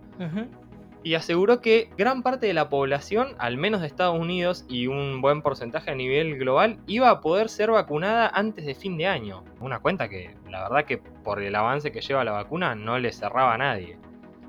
Y 1.04 1.14
aseguró 1.14 1.61
que 1.61 1.90
gran 1.97 2.25
parte 2.25 2.49
de 2.49 2.54
la 2.54 2.68
población, 2.68 3.37
al 3.38 3.57
menos 3.57 3.83
de 3.83 3.87
Estados 3.87 4.18
Unidos 4.18 4.64
y 4.68 4.88
un 4.88 5.21
buen 5.21 5.40
porcentaje 5.40 5.92
a 5.92 5.95
nivel 5.95 6.38
global, 6.38 6.80
iba 6.88 7.09
a 7.09 7.21
poder 7.21 7.50
ser 7.50 7.71
vacunada 7.71 8.26
antes 8.35 8.66
de 8.66 8.75
fin 8.75 8.99
de 8.99 9.07
año. 9.07 9.45
Una 9.61 9.78
cuenta 9.78 10.09
que 10.09 10.35
la 10.50 10.68
verdad 10.68 10.87
que 10.87 10.99
por 10.99 11.40
el 11.40 11.54
avance 11.54 11.92
que 11.92 12.00
lleva 12.00 12.25
la 12.25 12.33
vacuna 12.33 12.75
no 12.75 12.99
le 12.99 13.12
cerraba 13.12 13.54
a 13.54 13.59
nadie 13.59 13.97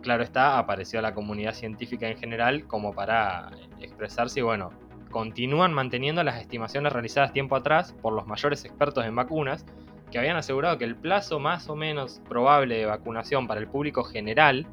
claro 0.02 0.24
está, 0.24 0.58
apareció 0.58 1.02
la 1.02 1.14
comunidad 1.14 1.54
científica 1.54 2.08
en 2.08 2.18
general 2.18 2.66
como 2.68 2.94
para 2.94 3.52
expresarse 3.80 4.40
y 4.40 4.44
bueno, 4.44 4.72
continúan 5.10 5.74
manteniendo 5.74 6.24
las 6.24 6.40
estimaciones 6.40 6.94
realizadas 6.94 7.34
tiempo 7.34 7.56
atrás 7.56 7.96
por 8.02 8.14
los 8.14 8.28
mayores 8.28 8.66
expertos 8.66 9.06
en 9.06 9.16
vacunas, 9.16 9.66
que 10.12 10.20
habían 10.20 10.38
asegurado 10.38 10.78
que 10.78 10.86
el 10.86 10.96
plazo 10.96 11.40
más 11.40 11.70
o 11.70 11.76
menos 11.76 12.22
probable 12.28 12.78
de 12.78 12.86
vacunación 12.86 13.48
para 13.48 13.60
el 13.60 13.68
público 13.68 14.04
general 14.04 14.66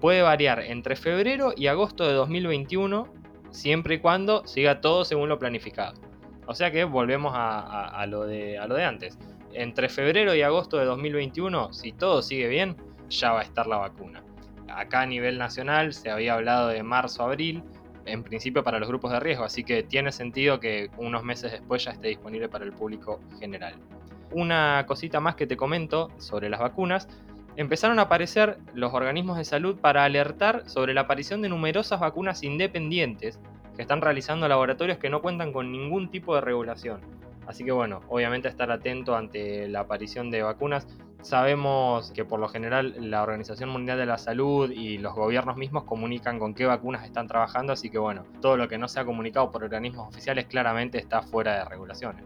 puede 0.00 0.22
variar 0.22 0.60
entre 0.60 0.96
febrero 0.96 1.52
y 1.56 1.66
agosto 1.68 2.06
de 2.06 2.12
2021, 2.12 3.06
siempre 3.50 3.96
y 3.96 3.98
cuando 4.00 4.46
siga 4.46 4.80
todo 4.80 5.04
según 5.04 5.28
lo 5.28 5.38
planificado. 5.38 5.94
O 6.46 6.54
sea 6.54 6.70
que 6.70 6.84
volvemos 6.84 7.32
a, 7.34 8.04
lo, 8.08 8.26
de, 8.26 8.58
a 8.58 8.66
lo 8.66 8.74
de 8.74 8.84
antes. 8.84 9.18
Entre 9.52 9.88
febrero 9.88 10.34
y 10.34 10.42
agosto 10.42 10.76
de 10.76 10.86
2021, 10.86 11.72
si 11.72 11.92
todo 11.92 12.20
sigue 12.20 12.48
bien, 12.48 12.76
ya 13.08 13.32
va 13.32 13.40
a 13.40 13.44
estar 13.44 13.66
la 13.66 13.76
vacuna 13.76 14.22
acá 14.76 15.02
a 15.02 15.06
nivel 15.06 15.38
nacional 15.38 15.92
se 15.92 16.10
había 16.10 16.34
hablado 16.34 16.68
de 16.68 16.82
marzo-abril, 16.82 17.62
en 18.04 18.22
principio 18.22 18.64
para 18.64 18.78
los 18.78 18.88
grupos 18.88 19.12
de 19.12 19.20
riesgo, 19.20 19.44
así 19.44 19.64
que 19.64 19.82
tiene 19.82 20.12
sentido 20.12 20.60
que 20.60 20.90
unos 20.96 21.22
meses 21.22 21.52
después 21.52 21.84
ya 21.84 21.92
esté 21.92 22.08
disponible 22.08 22.48
para 22.48 22.64
el 22.64 22.72
público 22.72 23.20
general. 23.38 23.74
Una 24.32 24.84
cosita 24.86 25.20
más 25.20 25.36
que 25.36 25.46
te 25.46 25.56
comento 25.56 26.10
sobre 26.18 26.48
las 26.48 26.60
vacunas, 26.60 27.08
empezaron 27.56 27.98
a 27.98 28.02
aparecer 28.02 28.58
los 28.74 28.92
organismos 28.94 29.36
de 29.36 29.44
salud 29.44 29.76
para 29.78 30.04
alertar 30.04 30.68
sobre 30.68 30.94
la 30.94 31.02
aparición 31.02 31.42
de 31.42 31.48
numerosas 31.48 32.00
vacunas 32.00 32.42
independientes 32.42 33.38
que 33.76 33.82
están 33.82 34.00
realizando 34.00 34.48
laboratorios 34.48 34.98
que 34.98 35.10
no 35.10 35.22
cuentan 35.22 35.52
con 35.52 35.70
ningún 35.70 36.10
tipo 36.10 36.34
de 36.34 36.40
regulación. 36.40 37.00
Así 37.46 37.64
que 37.64 37.72
bueno, 37.72 38.00
obviamente 38.08 38.48
estar 38.48 38.70
atento 38.70 39.16
ante 39.16 39.68
la 39.68 39.80
aparición 39.80 40.30
de 40.30 40.42
vacunas 40.42 40.86
Sabemos 41.22 42.10
que 42.10 42.24
por 42.24 42.40
lo 42.40 42.48
general 42.48 42.94
la 42.98 43.22
Organización 43.22 43.70
Mundial 43.70 43.96
de 43.96 44.06
la 44.06 44.18
Salud 44.18 44.70
y 44.70 44.98
los 44.98 45.14
gobiernos 45.14 45.56
mismos 45.56 45.84
comunican 45.84 46.40
con 46.40 46.52
qué 46.52 46.66
vacunas 46.66 47.04
están 47.04 47.28
trabajando, 47.28 47.72
así 47.72 47.90
que 47.90 47.98
bueno, 47.98 48.24
todo 48.40 48.56
lo 48.56 48.68
que 48.68 48.76
no 48.76 48.88
sea 48.88 49.04
comunicado 49.04 49.50
por 49.52 49.62
organismos 49.62 50.08
oficiales 50.08 50.46
claramente 50.46 50.98
está 50.98 51.22
fuera 51.22 51.58
de 51.58 51.64
regulaciones. 51.64 52.24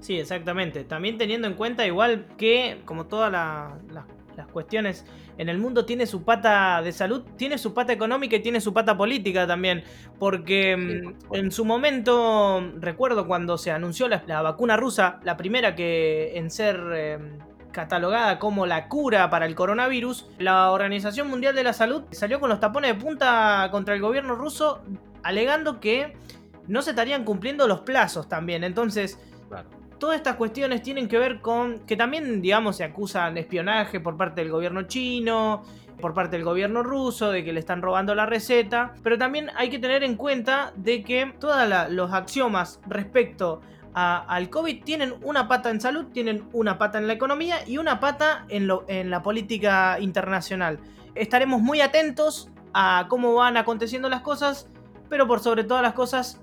Sí, 0.00 0.18
exactamente. 0.18 0.82
También 0.82 1.16
teniendo 1.16 1.46
en 1.46 1.54
cuenta 1.54 1.86
igual 1.86 2.26
que, 2.36 2.80
como 2.84 3.06
todas 3.06 3.30
las 3.30 4.46
cuestiones 4.52 5.06
en 5.38 5.48
el 5.48 5.58
mundo, 5.58 5.86
tiene 5.86 6.06
su 6.06 6.24
pata 6.24 6.82
de 6.82 6.90
salud, 6.90 7.22
tiene 7.36 7.58
su 7.58 7.72
pata 7.72 7.92
económica 7.92 8.34
y 8.34 8.40
tiene 8.40 8.60
su 8.60 8.74
pata 8.74 8.96
política 8.96 9.46
también. 9.46 9.84
Porque 10.18 10.76
mm, 10.76 11.34
en 11.36 11.52
su 11.52 11.64
momento, 11.64 12.72
recuerdo 12.80 13.28
cuando 13.28 13.56
se 13.56 13.70
anunció 13.70 14.08
la, 14.08 14.42
vacuna 14.42 14.76
rusa, 14.76 15.20
la 15.22 15.36
primera 15.36 15.76
que 15.76 16.36
en 16.36 16.50
ser... 16.50 16.80
Em, 16.92 17.51
catalogada 17.72 18.38
como 18.38 18.66
la 18.66 18.88
cura 18.88 19.30
para 19.30 19.46
el 19.46 19.54
coronavirus, 19.54 20.28
la 20.38 20.70
Organización 20.70 21.28
Mundial 21.28 21.54
de 21.54 21.64
la 21.64 21.72
Salud 21.72 22.04
salió 22.10 22.38
con 22.38 22.50
los 22.50 22.60
tapones 22.60 22.94
de 22.94 23.02
punta 23.02 23.68
contra 23.70 23.94
el 23.94 24.00
gobierno 24.00 24.34
ruso 24.34 24.82
alegando 25.22 25.80
que 25.80 26.16
no 26.68 26.82
se 26.82 26.90
estarían 26.90 27.24
cumpliendo 27.24 27.66
los 27.66 27.80
plazos 27.80 28.28
también. 28.28 28.64
Entonces, 28.64 29.18
todas 29.98 30.16
estas 30.16 30.36
cuestiones 30.36 30.82
tienen 30.82 31.08
que 31.08 31.18
ver 31.18 31.40
con 31.40 31.80
que 31.80 31.96
también, 31.96 32.42
digamos, 32.42 32.76
se 32.76 32.84
acusan 32.84 33.34
de 33.34 33.40
espionaje 33.40 34.00
por 34.00 34.16
parte 34.16 34.40
del 34.40 34.50
gobierno 34.50 34.82
chino, 34.82 35.64
por 36.00 36.14
parte 36.14 36.36
del 36.36 36.44
gobierno 36.44 36.82
ruso, 36.82 37.30
de 37.30 37.44
que 37.44 37.52
le 37.52 37.60
están 37.60 37.82
robando 37.82 38.14
la 38.14 38.26
receta, 38.26 38.94
pero 39.02 39.16
también 39.16 39.50
hay 39.56 39.70
que 39.70 39.78
tener 39.78 40.02
en 40.02 40.16
cuenta 40.16 40.72
de 40.76 41.02
que 41.02 41.32
todos 41.38 41.56
los 41.90 42.12
axiomas 42.12 42.80
respecto 42.86 43.60
al 43.94 44.48
COVID 44.48 44.84
tienen 44.84 45.14
una 45.22 45.48
pata 45.48 45.70
en 45.70 45.80
salud, 45.80 46.06
tienen 46.12 46.48
una 46.52 46.78
pata 46.78 46.98
en 46.98 47.06
la 47.06 47.12
economía 47.12 47.66
y 47.66 47.78
una 47.78 48.00
pata 48.00 48.46
en, 48.48 48.68
en 48.88 49.10
la 49.10 49.22
política 49.22 49.98
internacional. 50.00 50.80
Estaremos 51.14 51.60
muy 51.60 51.80
atentos 51.80 52.50
a 52.72 53.06
cómo 53.08 53.34
van 53.34 53.56
aconteciendo 53.56 54.08
las 54.08 54.22
cosas, 54.22 54.68
pero 55.08 55.26
por 55.26 55.40
sobre 55.40 55.64
todas 55.64 55.82
las 55.82 55.92
cosas 55.92 56.40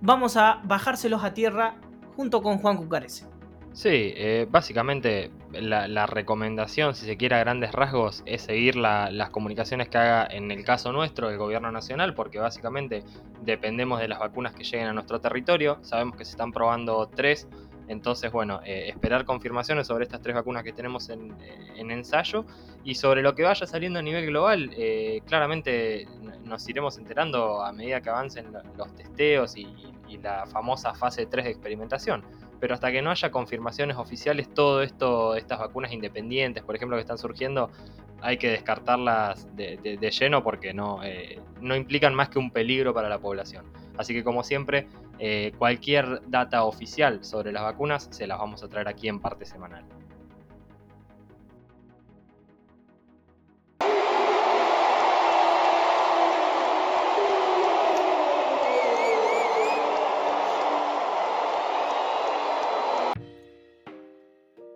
vamos 0.00 0.36
a 0.36 0.60
bajárselos 0.64 1.24
a 1.24 1.34
tierra 1.34 1.76
junto 2.16 2.42
con 2.42 2.58
Juan 2.58 2.76
Cucarese. 2.76 3.31
Sí, 3.72 4.12
eh, 4.16 4.46
básicamente 4.50 5.30
la, 5.50 6.06
recomendación, 6.06 6.94
si 6.94 7.06
se 7.06 7.16
quiere 7.16 7.36
a 7.36 7.38
grandes 7.38 7.72
rasgos, 7.72 8.22
es 8.26 8.42
seguir 8.42 8.76
las 8.76 9.30
comunicaciones 9.30 9.88
que 9.88 9.96
haga 9.96 10.26
en 10.30 10.50
el 10.50 10.62
caso 10.62 10.92
nuestro 10.92 11.30
el 11.30 11.38
gobierno 11.38 11.72
nacional, 11.72 12.14
porque 12.14 12.38
básicamente 12.38 13.02
dependemos 13.40 13.98
de 13.98 14.08
las 14.08 14.18
vacunas 14.18 14.54
que 14.54 14.64
lleguen 14.64 14.88
a 14.88 14.92
nuestro 14.92 15.20
territorio. 15.20 15.78
Sabemos 15.80 16.16
que 16.16 16.26
se 16.26 16.32
están 16.32 16.52
probando 16.52 17.08
tres, 17.08 17.48
entonces 17.88 18.30
bueno, 18.30 18.60
eh, 18.62 18.88
esperar 18.88 19.24
confirmaciones 19.24 19.86
sobre 19.86 20.04
estas 20.04 20.20
tres 20.20 20.34
vacunas 20.34 20.64
que 20.64 20.74
tenemos 20.74 21.08
en, 21.08 21.34
ensayo 21.76 22.44
y 22.84 22.94
sobre 22.94 23.22
lo 23.22 23.34
que 23.34 23.42
vaya 23.42 23.66
saliendo 23.66 24.00
a 24.00 24.02
nivel 24.02 24.26
global, 24.26 24.70
eh, 24.76 25.22
claramente 25.26 26.06
nos 26.44 26.68
iremos 26.68 26.98
enterando 26.98 27.64
a 27.64 27.72
medida 27.72 28.02
que 28.02 28.10
avancen 28.10 28.52
los 28.76 28.94
testeos 28.94 29.56
y, 29.56 29.66
y 30.08 30.18
la 30.18 30.44
famosa 30.46 30.94
fase 30.94 31.24
3 31.24 31.44
de 31.46 31.50
experimentación 31.50 32.22
pero 32.62 32.74
hasta 32.74 32.92
que 32.92 33.02
no 33.02 33.10
haya 33.10 33.32
confirmaciones 33.32 33.96
oficiales, 33.96 34.48
todo 34.54 34.84
esto, 34.84 35.34
estas 35.34 35.58
vacunas 35.58 35.90
independientes, 35.90 36.62
por 36.62 36.76
ejemplo, 36.76 36.96
que 36.96 37.00
están 37.00 37.18
surgiendo, 37.18 37.72
hay 38.20 38.36
que 38.36 38.50
descartarlas 38.50 39.48
de, 39.56 39.98
lleno 40.12 40.44
porque 40.44 40.72
no, 40.72 41.02
eh, 41.02 41.40
no 41.60 41.74
implican 41.74 42.14
más 42.14 42.28
que 42.28 42.38
un 42.38 42.52
peligro 42.52 42.94
para 42.94 43.08
la 43.08 43.18
población. 43.18 43.64
Así 43.98 44.14
que 44.14 44.22
como 44.22 44.44
siempre, 44.44 44.86
eh, 45.18 45.50
cualquier 45.58 46.22
data 46.28 46.62
oficial 46.62 47.24
sobre 47.24 47.50
las 47.50 47.64
vacunas 47.64 48.06
se 48.12 48.28
las 48.28 48.38
vamos 48.38 48.62
a 48.62 48.68
traer 48.68 48.86
aquí 48.86 49.08
en 49.08 49.18
parte 49.18 49.44
semanal. 49.44 49.84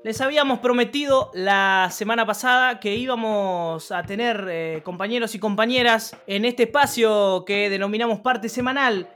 Les 0.07 0.21
habíamos 0.21 0.61
prometido 0.61 1.33
la 1.35 1.89
semana 1.91 2.25
pasada 2.25 2.79
que 2.79 2.95
íbamos 2.95 3.91
a 3.91 4.05
tener 4.05 4.47
eh, 4.49 4.81
compañeros 4.85 5.35
y 5.35 5.41
compañeras 5.41 6.17
en 6.29 6.45
este 6.45 6.63
espacio 6.63 7.43
que 7.45 7.69
denominamos 7.69 8.21
parte 8.21 8.49
semanal. 8.49 9.11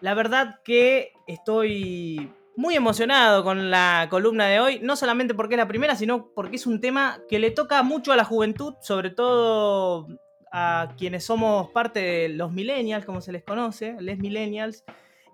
La 0.00 0.14
verdad 0.14 0.60
que 0.62 1.12
estoy 1.26 2.32
muy 2.54 2.76
emocionado 2.76 3.42
con 3.42 3.72
la 3.72 4.06
columna 4.08 4.46
de 4.46 4.60
hoy, 4.60 4.78
no 4.84 4.94
solamente 4.94 5.34
porque 5.34 5.56
es 5.56 5.58
la 5.58 5.66
primera, 5.66 5.96
sino 5.96 6.28
porque 6.32 6.54
es 6.54 6.66
un 6.68 6.80
tema 6.80 7.18
que 7.28 7.40
le 7.40 7.50
toca 7.50 7.82
mucho 7.82 8.12
a 8.12 8.16
la 8.16 8.22
juventud, 8.22 8.74
sobre 8.80 9.10
todo 9.10 10.06
a 10.52 10.94
quienes 10.96 11.24
somos 11.24 11.70
parte 11.70 11.98
de 11.98 12.28
los 12.28 12.52
millennials, 12.52 13.04
como 13.04 13.20
se 13.20 13.32
les 13.32 13.42
conoce, 13.42 13.96
les 13.98 14.16
millennials 14.16 14.84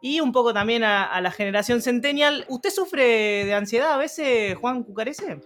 y 0.03 0.21
un 0.21 0.33
poco 0.33 0.53
también 0.53 0.83
a, 0.85 1.19
la 1.23 1.31
generación 1.31 1.81
centennial. 1.81 2.45
¿Usted 2.49 2.71
sufre 2.71 3.45
de 3.47 3.55
ansiedad 3.55 3.93
a 3.93 3.97
veces, 3.97 4.57
Juan 4.57 4.83
Cucarese? 4.83 5.41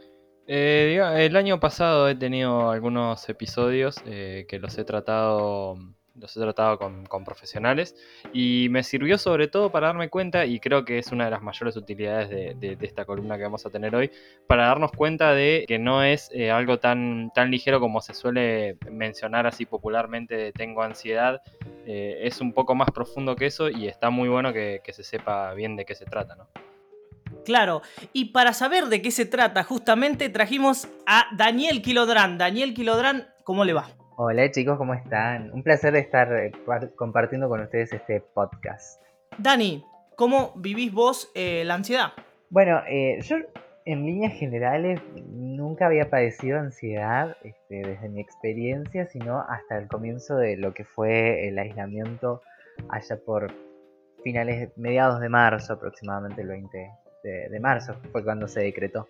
Eh, 0.48 0.98
el 1.18 1.36
año 1.36 1.60
pasado 1.60 2.08
he 2.08 2.14
tenido 2.14 2.70
algunos 2.70 3.28
episodios 3.28 3.96
eh, 4.06 4.46
que 4.48 4.58
los 4.58 4.78
he 4.78 4.84
tratado 4.84 5.76
los 6.18 6.36
he 6.36 6.40
tratado 6.40 6.78
con, 6.78 7.24
profesionales 7.24 7.96
y 8.32 8.68
me 8.70 8.82
sirvió 8.82 9.18
sobre 9.18 9.48
todo 9.48 9.70
para 9.70 9.88
darme 9.88 10.08
cuenta, 10.08 10.46
y 10.46 10.60
creo 10.60 10.84
que 10.84 10.98
es 10.98 11.12
una 11.12 11.24
de 11.24 11.30
las 11.30 11.42
mayores 11.42 11.76
utilidades 11.76 12.28
de, 12.28 12.76
esta 12.80 13.04
columna 13.04 13.36
que 13.36 13.42
vamos 13.42 13.66
a 13.66 13.70
tener 13.70 13.94
hoy, 13.94 14.10
para 14.46 14.66
darnos 14.66 14.92
cuenta 14.92 15.32
de 15.32 15.64
que 15.66 15.78
no 15.78 16.04
es 16.04 16.30
eh, 16.32 16.50
algo 16.50 16.78
tan, 16.78 17.30
tan 17.34 17.50
ligero 17.50 17.80
como 17.80 18.00
se 18.00 18.14
suele 18.14 18.76
mencionar 18.90 19.46
así 19.46 19.66
popularmente 19.66 20.52
tengo 20.52 20.82
ansiedad, 20.82 21.40
eh, 21.86 22.20
es 22.22 22.40
un 22.40 22.52
poco 22.52 22.74
más 22.74 22.90
profundo 22.90 23.34
que 23.34 23.46
eso 23.46 23.68
y 23.68 23.88
está 23.88 24.10
muy 24.10 24.28
bueno 24.28 24.52
que, 24.52 24.80
que 24.84 24.92
se 24.92 25.02
sepa 25.02 25.52
bien 25.54 25.76
de 25.76 25.84
qué 25.84 25.94
se 25.94 26.04
trata, 26.04 26.36
¿no? 26.36 26.48
Claro, 27.44 27.82
y 28.12 28.26
para 28.26 28.52
saber 28.52 28.86
de 28.86 29.00
qué 29.00 29.12
se 29.12 29.24
trata, 29.24 29.62
justamente 29.62 30.28
trajimos 30.28 30.88
a 31.06 31.26
Daniel 31.36 31.80
Kilodrán. 31.80 32.38
Daniel 32.38 32.74
Kilodrán, 32.74 33.28
¿cómo 33.44 33.64
le 33.64 33.72
va? 33.72 33.88
Hola 34.18 34.50
chicos, 34.50 34.78
¿cómo 34.78 34.94
están? 34.94 35.52
Un 35.52 35.62
placer 35.62 35.94
estar 35.94 36.32
eh, 36.32 36.50
compartiendo 36.96 37.50
con 37.50 37.60
ustedes 37.60 37.92
este 37.92 38.22
podcast. 38.22 39.02
Dani, 39.36 39.84
¿cómo 40.16 40.54
vivís 40.56 40.90
vos 40.90 41.30
eh, 41.34 41.64
la 41.66 41.74
ansiedad? 41.74 42.14
Bueno, 42.48 42.80
eh, 42.88 43.18
yo 43.20 43.36
En 43.84 44.06
líneas 44.06 44.32
generales, 44.32 45.02
nunca 45.26 45.84
había 45.84 46.08
padecido 46.08 46.58
ansiedad 46.58 47.36
este, 47.42 47.86
desde 47.86 48.08
mi 48.08 48.22
experiencia, 48.22 49.06
sino 49.06 49.42
hasta 49.42 49.76
el 49.76 49.86
comienzo 49.86 50.38
de 50.38 50.56
lo 50.56 50.72
que 50.72 50.84
fue 50.84 51.46
el 51.46 51.58
aislamiento 51.58 52.40
allá 52.88 53.18
por 53.22 53.52
finales, 54.24 54.70
mediados 54.78 55.20
de 55.20 55.28
marzo, 55.28 55.74
aproximadamente 55.74 56.40
el 56.40 56.48
20 56.48 56.90
de, 57.50 57.60
marzo, 57.60 57.94
fue 58.12 58.24
cuando 58.24 58.48
se 58.48 58.60
decretó. 58.60 59.08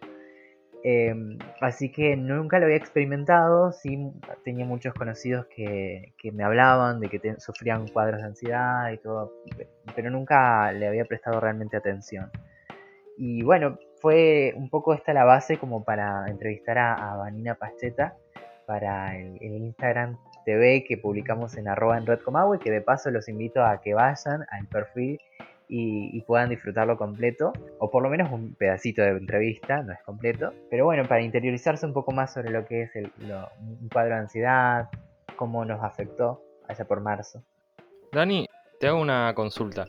Em, 0.88 1.37
así 1.61 1.90
que 1.90 2.16
nunca 2.16 2.61
lo 2.61 2.66
había 2.66 2.76
experimentado, 2.76 3.73
sí 3.73 4.09
tenía 4.45 4.64
muchos 4.64 4.95
conocidos 4.95 5.45
que, 5.47 6.14
me 6.33 6.45
hablaban 6.45 7.00
de 7.00 7.09
que 7.09 7.35
sufrían 7.40 7.88
cuadros 7.88 8.21
de 8.21 8.26
ansiedad 8.28 8.93
y 8.93 8.99
todo, 8.99 9.33
pero 9.97 10.11
nunca 10.11 10.71
le 10.71 10.87
había 10.87 11.05
prestado 11.05 11.40
realmente 11.40 11.76
atención. 11.76 12.31
Y 13.16 13.43
bueno, 13.43 13.81
fue 14.00 14.55
un 14.55 14.71
poco 14.71 14.95
esta 14.95 15.12
la 15.12 15.25
base 15.25 15.59
como 15.59 15.83
para 15.83 16.28
entrevistar 16.28 16.78
a, 16.78 17.16
Vanina 17.16 17.57
Pacheta 17.57 18.16
para 18.64 19.19
el, 19.19 19.43
Instagram 19.43 20.16
TV 20.45 20.85
que 20.87 20.99
publicamos 20.99 21.57
en 21.57 21.66
arroba 21.66 21.99
en 21.99 22.07
Red 22.07 22.21
y 22.55 22.59
que 22.61 22.71
de 22.71 22.81
paso 22.81 23.11
los 23.11 23.28
invito 23.28 23.64
a 23.64 23.81
que 23.81 23.93
vayan 23.93 24.47
al 24.52 24.69
perfil 24.69 25.19
y, 25.68 26.20
puedan 26.23 26.49
disfrutarlo 26.49 26.96
completo, 26.96 27.52
o 27.78 27.90
por 27.90 28.02
lo 28.02 28.08
menos 28.08 28.30
un 28.32 28.54
pedacito 28.54 29.02
de 29.02 29.11
entrevista, 29.11 29.82
no 29.82 29.92
es 29.92 30.02
completo. 30.02 30.52
Pero 30.70 30.85
bueno, 30.85 31.04
para 31.04 31.23
interiorizarse 31.23 31.87
un 31.87 31.92
poco 31.92 32.12
más 32.12 32.32
sobre 32.32 32.50
lo 32.50 32.64
que 32.64 32.82
es 32.82 32.96
el, 32.96 33.11
un 33.61 33.88
cuadro 33.92 34.14
de 34.14 34.20
ansiedad, 34.20 34.88
cómo 35.37 35.64
nos 35.64 35.82
afectó 35.82 36.42
allá 36.68 36.85
por 36.85 37.00
marzo. 37.00 37.42
Dani, 38.12 38.46
te 38.78 38.88
hago 38.88 39.00
una 39.00 39.33
consulta. 39.35 39.87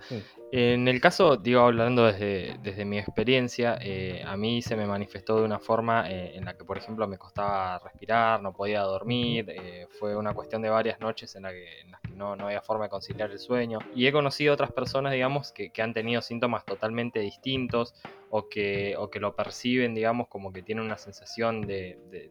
En 0.50 0.88
el 0.88 1.01
caso, 1.01 1.36
digo, 1.36 1.60
hablando 1.60 2.06
desde, 2.06 2.58
desde 2.63 2.86
mi 2.86 2.98
experiencia, 2.98 3.77
eh, 3.82 4.24
a 4.25 4.38
mí 4.38 4.62
se 4.62 4.77
me 4.77 4.86
manifestó 4.86 5.38
de 5.38 5.44
una 5.44 5.60
forma 5.60 6.10
eh, 6.10 6.38
en 6.38 6.46
la 6.46 6.56
que, 6.56 6.63
por 6.63 6.77
ejemplo, 6.77 7.06
me 7.06 7.17
costaba 7.17 7.79
respirar, 7.79 8.41
no 8.41 8.53
podía 8.53 8.82
dormir, 8.84 9.46
eh, 9.50 9.88
fue 10.00 10.15
una 10.15 10.34
cuestión 10.34 10.62
de 10.62 10.70
varias 10.70 11.01
noches 11.01 11.36
en, 11.36 11.44
la 11.44 11.51
que, 11.51 11.67
las 11.89 12.00
que 12.00 12.13
no, 12.13 12.38
no, 12.38 12.46
había 12.46 12.62
forma 12.62 12.86
de 12.86 12.89
conciliar 12.89 13.29
el 13.29 13.39
sueño. 13.39 13.79
Y 13.94 14.08
he 14.08 14.13
conocido 14.13 14.53
otras 14.53 14.72
personas, 14.72 15.12
digamos, 15.12 15.51
que, 15.51 15.70
que 15.70 15.82
han 15.82 15.94
tenido 15.94 16.22
síntomas 16.22 16.63
totalmente 16.63 17.20
distintos 17.20 17.94
o 18.29 18.48
que, 18.48 18.96
o 18.98 19.10
que 19.10 19.20
lo 19.20 19.36
perciben, 19.36 19.96
digamos, 19.96 20.29
como 20.29 20.53
que 20.53 20.62
tienen 20.62 20.86
una 20.86 20.98
sensación 20.98 21.62
de 21.62 21.98
de, 22.10 22.29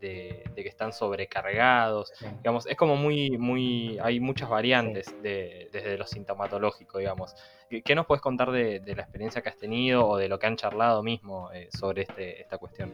que 0.00 0.68
están 0.68 0.92
sobrecargados. 0.92 2.12
Digamos, 2.38 2.66
es 2.66 2.76
como 2.76 2.96
muy, 2.96 3.38
muy, 3.38 3.98
hay 4.02 4.20
muchas 4.20 4.48
variantes 4.48 5.14
desde 5.22 5.96
lo 5.98 6.06
sintomatológico, 6.06 6.98
digamos. 6.98 7.34
¿Qué, 7.84 7.94
nos 7.94 8.06
puedes 8.06 8.22
contar 8.22 8.50
de, 8.50 8.82
la 8.84 9.02
experiencia 9.02 9.42
que 9.42 9.48
has 9.50 9.58
tenido 9.58 10.06
o 10.06 10.16
de 10.16 10.28
lo 10.28 10.38
que 10.38 10.46
han 10.46 10.56
charlado 10.56 11.02
mismo 11.02 11.52
eh, 11.52 11.68
sobre 11.70 12.02
este, 12.02 12.40
esta 12.40 12.58
cuestión? 12.58 12.92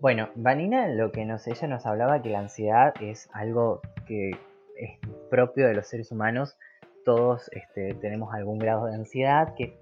Bueno, 0.00 0.28
Vanina 0.34 0.88
lo 0.88 1.10
que 1.10 1.24
nos, 1.24 1.46
ella 1.46 1.68
nos 1.68 1.86
hablaba 1.86 2.20
que 2.20 2.28
la 2.28 2.40
ansiedad 2.40 2.92
es 3.00 3.30
algo 3.32 3.80
que 4.06 4.32
es 4.76 4.98
propio 5.30 5.66
de 5.66 5.74
los 5.74 5.86
seres 5.86 6.12
humanos. 6.12 6.56
Todos 7.04 7.48
este, 7.52 7.94
tenemos 7.94 8.34
algún 8.34 8.58
grado 8.58 8.86
de 8.86 8.94
ansiedad, 8.94 9.54
que 9.54 9.78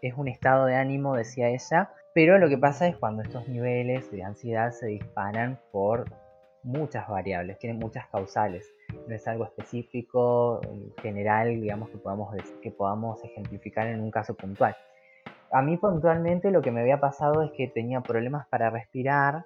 es 0.00 0.14
un 0.14 0.28
estado 0.28 0.66
de 0.66 0.76
ánimo, 0.76 1.16
decía 1.16 1.48
ella, 1.48 1.90
pero 2.18 2.36
lo 2.36 2.48
que 2.48 2.58
pasa 2.58 2.88
es 2.88 2.96
cuando 2.96 3.22
estos 3.22 3.46
niveles 3.46 4.10
de 4.10 4.24
ansiedad 4.24 4.72
se 4.72 4.88
disparan 4.88 5.56
por 5.70 6.06
muchas 6.64 7.06
variables, 7.06 7.60
tienen 7.60 7.78
muchas 7.78 8.08
causales. 8.08 8.68
No 9.06 9.14
es 9.14 9.28
algo 9.28 9.44
específico, 9.44 10.60
general, 11.00 11.60
digamos, 11.60 11.90
que 11.90 11.96
podamos, 11.96 12.34
que 12.60 12.72
podamos 12.72 13.22
ejemplificar 13.22 13.86
en 13.86 14.00
un 14.00 14.10
caso 14.10 14.34
puntual. 14.34 14.74
A 15.52 15.62
mí 15.62 15.76
puntualmente 15.76 16.50
lo 16.50 16.60
que 16.60 16.72
me 16.72 16.80
había 16.80 16.98
pasado 16.98 17.44
es 17.44 17.52
que 17.52 17.68
tenía 17.68 18.00
problemas 18.00 18.48
para 18.48 18.68
respirar, 18.68 19.44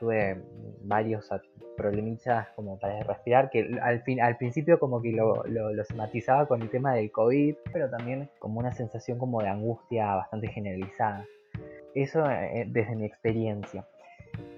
tuve 0.00 0.42
varios 0.82 1.30
problemitas 1.76 2.48
como 2.56 2.80
para 2.80 3.00
respirar, 3.04 3.48
que 3.48 3.78
al, 3.80 4.02
fin, 4.02 4.20
al 4.20 4.36
principio 4.36 4.80
como 4.80 5.00
que 5.00 5.12
lo, 5.12 5.44
lo, 5.44 5.72
lo 5.72 5.84
somatizaba 5.84 6.48
con 6.48 6.62
el 6.62 6.68
tema 6.68 6.94
del 6.94 7.12
COVID, 7.12 7.54
pero 7.72 7.88
también 7.88 8.28
como 8.40 8.58
una 8.58 8.72
sensación 8.72 9.18
como 9.18 9.40
de 9.40 9.50
angustia 9.50 10.16
bastante 10.16 10.48
generalizada. 10.48 11.24
Eso 12.02 12.24
eh, 12.30 12.64
desde 12.68 12.94
mi 12.94 13.04
experiencia. 13.04 13.84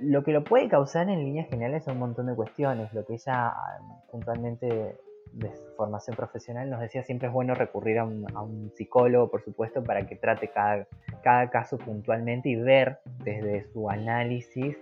Lo 0.00 0.22
que 0.22 0.32
lo 0.32 0.44
puede 0.44 0.68
causar 0.68 1.08
en 1.08 1.20
líneas 1.20 1.48
generales 1.48 1.84
son 1.84 1.94
un 1.94 2.00
montón 2.00 2.26
de 2.26 2.34
cuestiones. 2.34 2.92
Lo 2.92 3.06
que 3.06 3.14
ella 3.14 3.48
ah, 3.48 3.78
puntualmente 4.10 4.96
de 5.32 5.50
formación 5.76 6.16
profesional 6.16 6.68
nos 6.68 6.80
decía 6.80 7.02
siempre 7.02 7.28
es 7.28 7.32
bueno 7.32 7.54
recurrir 7.54 7.98
a 7.98 8.04
un, 8.04 8.72
psicólogo, 8.76 9.30
por 9.30 9.42
supuesto, 9.42 9.82
para 9.82 10.06
que 10.06 10.16
trate 10.16 10.48
cada, 10.48 10.86
cada, 11.22 11.48
caso 11.50 11.78
puntualmente 11.78 12.50
y 12.50 12.56
ver 12.56 12.98
desde 13.24 13.64
su 13.72 13.88
análisis 13.88 14.76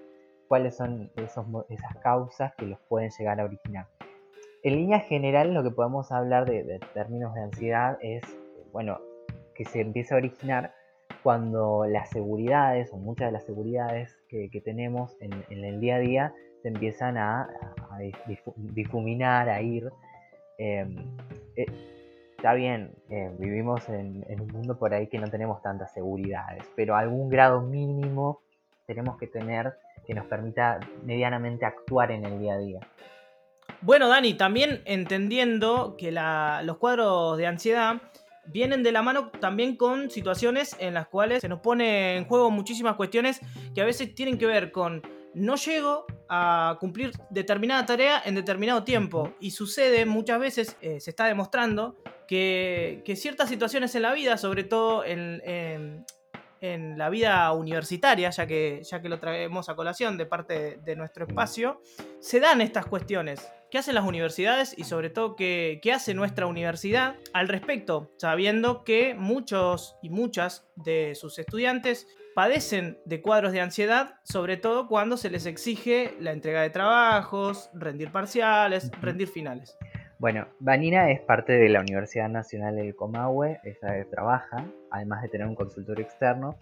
cuáles 0.49 0.75
son 0.77 1.13
esos, 1.17 1.47
esas 1.69 1.95
causas 2.03 2.55
que 2.57 2.67
los 2.67 2.81
pueden 2.89 3.11
llegar 3.17 3.41
a 3.41 3.45
originar. 3.45 3.87
En 4.65 4.75
líneas 4.75 5.05
generales 5.05 5.53
lo 5.53 5.63
que 5.63 5.71
podemos 5.71 6.11
hablar 6.11 6.45
de, 6.47 6.65
de 6.65 6.81
términos 6.93 7.35
de 7.35 7.43
ansiedad 7.43 7.99
es, 8.01 8.23
bueno, 8.73 8.99
que 9.55 9.65
se 9.65 9.81
empieza 9.81 10.15
a 10.15 10.19
originar 10.19 10.73
cuando 11.23 11.85
las 11.87 12.11
seguridades 12.11 12.93
o 12.93 12.97
muchas 12.97 13.29
de 13.29 13.33
las 13.33 13.45
seguridades 13.45 14.17
que, 14.29 14.49
tenemos 14.65 15.17
en, 15.21 15.65
el 15.65 15.81
día 15.81 15.97
a 15.97 15.99
día 15.99 16.35
se 16.63 16.69
empiezan 16.69 17.17
a, 17.17 17.49
difuminar, 18.57 19.49
a 19.49 19.61
ir. 19.61 19.91
Em, 20.59 20.97
eh, 21.57 21.67
está 22.37 22.55
bien, 22.55 22.93
eh, 23.11 23.31
vivimos 23.39 23.89
en, 23.89 24.25
un 24.41 24.49
mundo 24.49 24.79
por 24.79 24.95
ahí 24.95 25.09
que 25.09 25.19
no 25.19 25.29
tenemos 25.29 25.63
tantas 25.63 25.93
seguridades, 25.93 26.65
pero 26.77 26.97
algún 26.97 27.29
grado 27.29 27.61
mínimo 27.63 28.41
tenemos 28.87 29.19
que 29.19 29.27
tener 29.27 29.75
que 30.07 30.15
nos 30.15 30.27
permita 30.27 30.81
medianamente 31.05 31.67
actuar 31.67 32.11
en 32.11 32.25
el 32.25 32.39
día 32.39 32.55
a 32.55 32.59
día. 32.59 32.81
Bueno, 33.81 34.09
Dani, 34.09 34.35
también 34.35 34.83
entendiendo 34.87 35.97
que 35.97 36.11
los 36.11 36.77
cuadros 36.79 37.37
de 37.37 37.47
ansiedad 37.47 38.01
vienen 38.49 38.83
de 38.83 38.93
la 38.93 39.03
mano 39.03 39.31
también 39.31 39.77
con 39.77 40.11
situaciones 40.11 40.77
en 40.79 40.95
las 40.95 41.09
cuales 41.09 41.41
se 41.41 41.49
nos 41.49 41.61
pone 41.61 42.17
en 42.17 42.25
juego 42.25 42.51
muchísimas 42.51 42.97
cuestiones 42.97 43.41
que 43.75 43.81
a 43.81 43.85
veces 43.85 44.15
tienen 44.15 44.39
que 44.39 44.47
ver 44.47 44.73
con 44.73 45.03
no 45.35 45.57
llego 45.57 46.07
a 46.29 46.77
cumplir 46.81 47.13
determinada 47.31 47.87
tarea 47.87 48.23
en 48.25 48.35
determinado 48.35 48.85
tiempo. 48.85 49.35
Y 49.41 49.53
sucede 49.53 50.05
muchas 50.05 50.41
veces, 50.41 50.77
eh, 50.81 51.01
se 51.01 51.11
está 51.11 51.27
demostrando, 51.27 51.97
que, 52.27 53.03
ciertas 53.17 53.49
situaciones 53.49 53.95
en 53.95 54.03
la 54.03 54.13
vida, 54.13 54.37
sobre 54.37 54.65
todo 54.65 55.05
en, 55.05 56.05
la 56.61 57.09
vida 57.09 57.53
universitaria, 57.53 58.31
ya 58.31 58.47
que, 58.47 58.83
ya 58.83 59.01
que 59.01 59.09
lo 59.09 59.19
traemos 59.19 59.69
a 59.69 59.77
colación 59.77 60.17
de 60.17 60.27
parte 60.27 60.79
de 60.85 60.97
nuestro 60.97 61.27
espacio, 61.27 61.81
se 62.21 62.41
dan 62.41 62.61
estas 62.61 62.87
cuestiones 62.87 63.49
qué 63.71 63.79
hacen 63.79 63.95
las 63.95 64.05
universidades 64.05 64.75
y 64.77 64.85
sobre 64.85 65.11
todo 65.11 65.37
qué, 65.37 65.81
hace 65.95 66.15
nuestra 66.15 66.47
universidad 66.47 67.17
al 67.33 67.49
respecto, 67.49 68.13
sabiendo 68.17 68.85
que 68.85 69.15
muchos 69.15 69.97
y 70.03 70.11
muchas 70.11 70.67
de 70.77 71.15
sus 71.15 71.39
estudiantes 71.39 72.07
padecen 72.35 72.99
de 73.05 73.21
cuadros 73.21 73.53
de 73.53 73.61
ansiedad, 73.61 74.15
sobre 74.23 74.57
todo 74.57 74.87
cuando 74.87 75.17
se 75.17 75.31
les 75.31 75.45
exige 75.47 76.15
la 76.21 76.33
entrega 76.33 76.63
de 76.63 76.71
trabajos, 76.71 77.71
rendir 77.75 78.13
parciales, 78.13 78.91
rendir 79.01 79.29
finales. 79.29 79.77
Bueno, 80.19 80.49
Vanina 80.59 81.13
es 81.13 81.21
parte 81.21 81.53
de 81.53 81.69
la 81.69 81.81
Universidad 81.81 82.29
Nacional 82.29 82.75
del 82.75 82.97
Comahue, 82.97 83.61
ella 83.63 84.05
trabaja, 84.11 84.65
además 84.91 85.23
de 85.23 85.29
tener 85.29 85.47
un 85.47 85.55
consultorio 85.55 86.05
externo. 86.05 86.57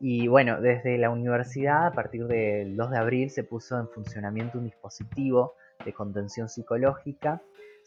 Y 0.00 0.26
bueno, 0.26 0.60
desde 0.60 0.98
la 0.98 1.08
universidad, 1.08 1.86
a 1.86 1.92
partir 1.92 2.26
del 2.26 2.76
2 2.76 2.90
de 2.90 2.98
abril, 2.98 3.30
se 3.30 3.44
puso 3.44 3.78
en 3.78 3.88
funcionamiento 3.88 4.58
un 4.58 4.64
dispositivo 4.64 5.54
de 5.84 5.92
contención 5.92 6.48
psicológica. 6.48 7.40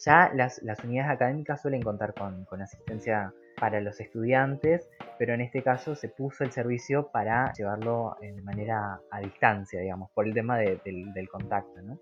Ya 0.06 0.32
las, 0.34 0.62
unidades 0.82 1.12
académicas 1.12 1.62
suelen 1.62 1.82
contar 1.82 2.13
con, 2.13 2.62
asistencia 2.62 3.34
para 3.60 3.82
los 3.82 4.00
estudiantes, 4.00 4.89
pero 5.19 5.34
en 5.34 5.41
este 5.41 5.62
caso 5.62 5.93
se 5.93 6.08
puso 6.08 6.45
el 6.45 6.54
servicio 6.54 7.10
para 7.12 7.52
llevarlo 7.52 8.15
de 8.21 8.41
manera 8.43 9.02
a 9.12 9.19
distancia, 9.19 9.82
digamos, 9.82 10.10
por 10.12 10.26
el 10.26 10.34
tema 10.34 10.58
del 10.58 11.30
contacto. 11.30 11.82
¿no? 11.82 12.00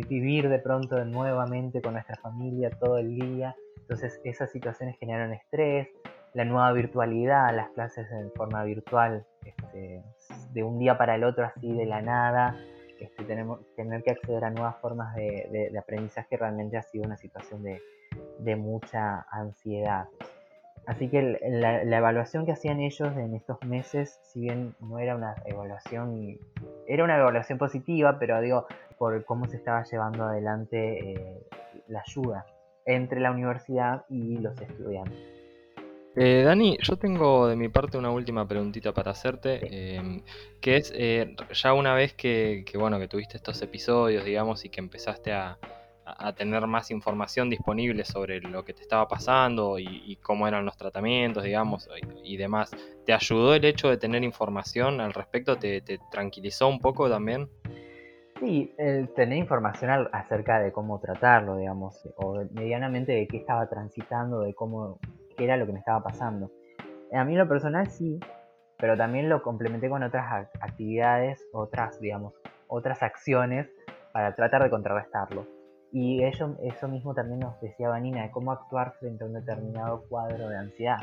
vivir 0.07 0.49
de 0.49 0.59
pronto 0.59 1.03
nuevamente 1.05 1.81
con 1.81 1.93
nuestra 1.93 2.15
familia 2.17 2.69
todo 2.69 2.97
el 2.97 3.15
día, 3.15 3.55
entonces 3.81 4.19
esas 4.23 4.51
situaciones 4.51 4.97
generaron 4.97 5.33
estrés, 5.33 5.87
la 6.33 6.45
nueva 6.45 6.71
virtualidad, 6.73 7.55
las 7.55 7.69
clases 7.71 8.11
en 8.11 8.31
forma 8.33 8.63
virtual, 8.63 9.25
este, 9.43 10.03
de 10.51 10.63
un 10.63 10.77
día 10.77 10.97
para 10.97 11.15
el 11.15 11.23
otro 11.23 11.45
así 11.45 11.73
de 11.73 11.85
la 11.85 12.01
nada, 12.01 12.55
este, 12.99 13.23
tener 13.75 14.03
que 14.03 14.11
acceder 14.11 14.43
a 14.43 14.49
nuevas 14.49 14.75
formas 14.77 15.15
de, 15.15 15.71
aprendizaje 15.79 16.37
realmente 16.37 16.77
ha 16.77 16.83
sido 16.83 17.05
una 17.05 17.17
situación 17.17 17.63
de, 17.63 18.55
mucha 18.55 19.25
ansiedad. 19.31 20.07
Así 20.87 21.09
que 21.09 21.37
la, 21.43 21.83
evaluación 21.83 22.45
que 22.45 22.53
hacían 22.53 22.79
ellos 22.79 23.09
en 23.17 23.35
estos 23.35 23.61
meses, 23.65 24.21
si 24.23 24.39
bien 24.39 24.73
no 24.79 24.99
era 24.99 25.17
una 25.17 25.35
evaluación, 25.45 26.39
era 26.87 27.03
una 27.03 27.17
evaluación 27.17 27.57
positiva, 27.57 28.17
pero 28.17 28.39
digo, 28.39 28.67
por 28.97 29.25
cómo 29.25 29.47
se 29.47 29.57
estaba 29.57 29.83
llevando 29.83 30.23
adelante 30.23 31.11
eh, 31.11 31.43
la 31.89 32.01
ayuda 32.07 32.45
entre 32.85 33.19
la 33.19 33.31
universidad 33.31 34.05
y 34.09 34.37
los 34.37 34.59
estudiantes. 34.61 35.19
Eh, 36.15 36.43
Dani, 36.45 36.77
yo 36.81 36.95
tengo 36.95 37.47
de 37.49 37.57
mi 37.57 37.67
parte 37.67 37.97
una 37.97 38.09
última 38.09 38.47
preguntita 38.47 38.93
para 38.93 39.11
hacerte, 39.11 39.97
em, 39.97 40.23
que 40.61 40.77
es, 40.77 40.93
eh, 40.95 41.35
ya 41.51 41.73
una 41.73 41.95
vez 41.95 42.13
que, 42.13 42.63
bueno, 42.79 42.97
que 42.97 43.09
tuviste 43.09 43.35
estos 43.35 43.61
episodios, 43.61 44.23
digamos, 44.23 44.63
y 44.63 44.69
que 44.69 44.79
empezaste 44.79 45.33
a, 45.33 45.59
tener 46.35 46.65
más 46.67 46.91
información 46.91 47.49
disponible 47.49 48.05
sobre 48.05 48.39
lo 48.39 48.63
que 48.63 48.73
te 48.73 48.81
estaba 48.81 49.07
pasando 49.07 49.77
y, 49.79 50.17
cómo 50.21 50.47
eran 50.47 50.65
los 50.65 50.77
tratamientos, 50.77 51.43
digamos, 51.43 51.89
y, 52.23 52.37
demás, 52.37 52.71
¿te 53.05 53.13
ayudó 53.13 53.53
el 53.53 53.65
hecho 53.65 53.89
de 53.89 53.97
tener 53.97 54.23
información 54.23 55.01
al 55.01 55.13
respecto? 55.13 55.57
¿Te, 55.57 55.81
tranquilizó 56.11 56.67
un 56.67 56.79
poco 56.79 57.09
también? 57.09 57.49
Sí, 58.39 58.73
el 58.77 59.09
tener 59.15 59.37
información 59.37 60.07
acerca 60.11 60.59
de 60.59 60.71
cómo 60.71 60.99
tratarlo, 60.99 61.57
digamos, 61.57 62.07
o 62.17 62.43
medianamente 62.51 63.11
de 63.11 63.27
qué 63.27 63.37
estaba 63.37 63.67
transitando, 63.67 64.41
de 64.41 64.53
cómo 64.53 64.99
qué 65.35 65.45
era 65.45 65.57
lo 65.57 65.65
que 65.65 65.73
me 65.73 65.79
estaba 65.79 66.03
pasando. 66.03 66.51
A 67.13 67.23
mí 67.23 67.35
lo 67.35 67.47
personal 67.47 67.87
sí, 67.87 68.19
pero 68.77 68.95
también 68.95 69.29
lo 69.29 69.41
complementé 69.41 69.89
con 69.89 70.03
otras 70.03 70.49
actividades, 70.61 71.43
otras, 71.51 71.99
digamos, 71.99 72.33
otras 72.67 73.01
acciones 73.01 73.67
para 74.11 74.35
tratar 74.35 74.63
de 74.63 74.69
contrarrestarlo. 74.69 75.56
Y 75.91 76.23
ello, 76.23 76.55
eso 76.63 76.87
mismo 76.87 77.13
también 77.13 77.39
nos 77.39 77.59
decía 77.61 77.89
Vanina, 77.89 78.23
de 78.23 78.31
cómo 78.31 78.51
actuar 78.51 78.93
frente 78.99 79.23
a 79.23 79.27
un 79.27 79.33
determinado 79.33 80.03
cuadro 80.09 80.49
de 80.49 80.57
ansiedad. 80.57 80.99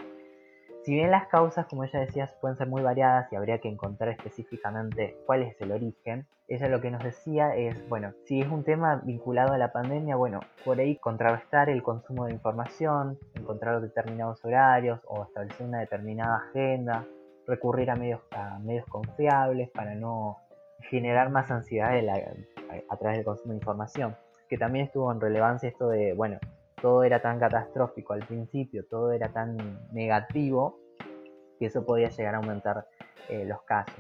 Si 0.85 0.93
bien 0.93 1.11
las 1.11 1.29
causas, 1.29 1.67
como 1.67 1.85
ella 1.85 2.01
decía, 2.01 2.31
pueden 2.43 2.59
ser 2.59 2.69
muy 2.69 2.83
variadas 2.83 3.33
y 3.33 3.37
habría 3.37 3.59
que 3.59 3.69
encontrar 3.69 4.11
específicamente 4.11 5.17
cuál 5.25 5.43
es 5.43 5.59
el 5.63 5.73
origen, 5.73 6.27
ella 6.47 6.69
lo 6.69 6.83
que 6.83 6.91
nos 6.91 7.03
decía 7.03 7.57
es, 7.57 7.89
bueno, 7.89 8.13
si 8.27 8.43
es 8.43 8.49
un 8.49 8.65
tema 8.65 9.01
vinculado 9.03 9.55
a 9.55 9.59
la 9.59 9.73
pandemia, 9.73 10.17
bueno, 10.17 10.41
por 10.63 10.79
ahí 10.79 10.97
contrarrestar 10.97 11.71
el 11.71 11.83
consumo 11.83 12.27
de 12.27 12.33
información, 12.33 13.19
encontrar 13.35 13.81
determinados 13.81 14.45
horarios 14.45 15.01
o 15.07 15.25
establecer 15.25 15.67
una 15.67 15.81
determinada 15.81 16.37
agenda, 16.49 17.07
recurrir 17.47 17.91
a 17.91 17.97
medios, 17.97 18.21
a 18.33 18.59
medios 18.59 18.85
confiables 18.87 19.71
para 19.71 19.95
no 19.95 20.37
generar 20.91 21.31
más 21.31 21.51
ansiedad 21.51 21.93
a 22.91 22.97
través 22.99 23.17
del 23.17 23.25
consumo 23.25 23.53
de 23.53 23.59
información. 23.59 24.15
Que 24.55 24.59
también 24.59 24.85
estuvo 24.85 25.11
en 25.11 25.21
relevancia 25.21 25.69
esto 25.69 25.89
de, 25.89 26.13
bueno, 26.13 26.39
todo 26.81 27.03
era 27.03 27.21
tan 27.21 27.41
catastrófico 27.41 28.13
al 28.13 28.25
principio, 28.25 28.85
todo 28.89 29.11
era 29.11 29.31
tan 29.31 29.81
negativo, 29.91 30.79
que 31.59 31.67
eso 31.67 31.85
podía 31.85 32.09
llegar 32.09 32.37
a 32.37 32.39
aumentar 32.39 32.87
eh, 33.29 33.45
los 33.45 33.63
casos. 33.63 33.99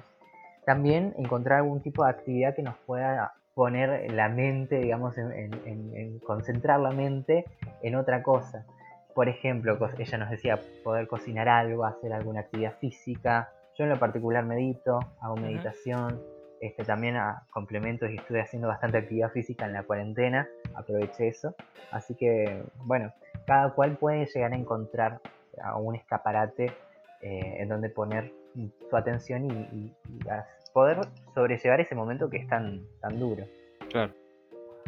También 0.64 1.12
encontrar 1.19 1.59
algún 1.59 1.83
tipo 1.83 2.05
de 2.05 2.11
actividad 2.11 2.55
que 2.55 2.62
nos 2.62 2.77
pueda 2.87 3.33
poner 3.55 4.12
la 4.12 4.29
mente, 4.29 4.79
digamos, 4.79 5.19
en, 5.19 6.21
concentrar 6.21 6.79
la 6.79 6.93
mente 6.93 7.47
en 7.83 7.97
otra 7.97 8.23
cosa. 8.23 8.64
Por 9.12 9.29
ejemplo, 9.29 9.77
ella 9.99 10.19
nos 10.19 10.31
decía 10.31 10.61
poder 10.85 11.09
cocinar 11.09 11.49
algo, 11.49 11.85
hacer 11.85 12.12
alguna 12.12 12.43
actividad 12.43 12.79
física. 12.79 13.49
Yo 13.77 13.83
en 13.83 13.90
lo 13.90 13.99
particular 13.99 14.45
medito, 14.45 15.01
hago 15.21 15.35
meditación, 15.35 16.23
este, 16.64 16.83
también 16.83 17.16
a 17.16 17.42
complementos 17.50 18.11
y 18.11 18.16
estuve 18.16 18.40
haciendo 18.40 18.68
bastante 18.68 18.96
actividad 18.96 19.31
física 19.31 19.66
en 19.66 19.74
la 19.74 19.83
cuarentena, 19.83 20.48
aproveché 20.74 21.29
eso. 21.29 21.55
Así 21.90 22.14
que, 22.14 22.62
bueno, 22.77 23.12
cada 23.46 23.74
cual 23.74 23.98
puede 23.98 24.24
llegar 24.24 24.55
a 24.55 24.57
encontrar 24.57 25.20
un 25.77 25.94
escaparate 25.94 26.72
eh, 27.20 27.57
en 27.59 27.68
donde 27.68 27.90
poner 27.90 28.33
su 28.88 28.96
atención 28.96 29.44
y, 29.44 29.92
poder 30.72 31.07
sobrellevar 31.35 31.81
ese 31.81 31.94
momento 31.94 32.31
que 32.31 32.38
es 32.38 32.48
tan, 32.48 32.83
tan 33.00 33.20
duro. 33.20 33.44
Claro. 33.90 34.12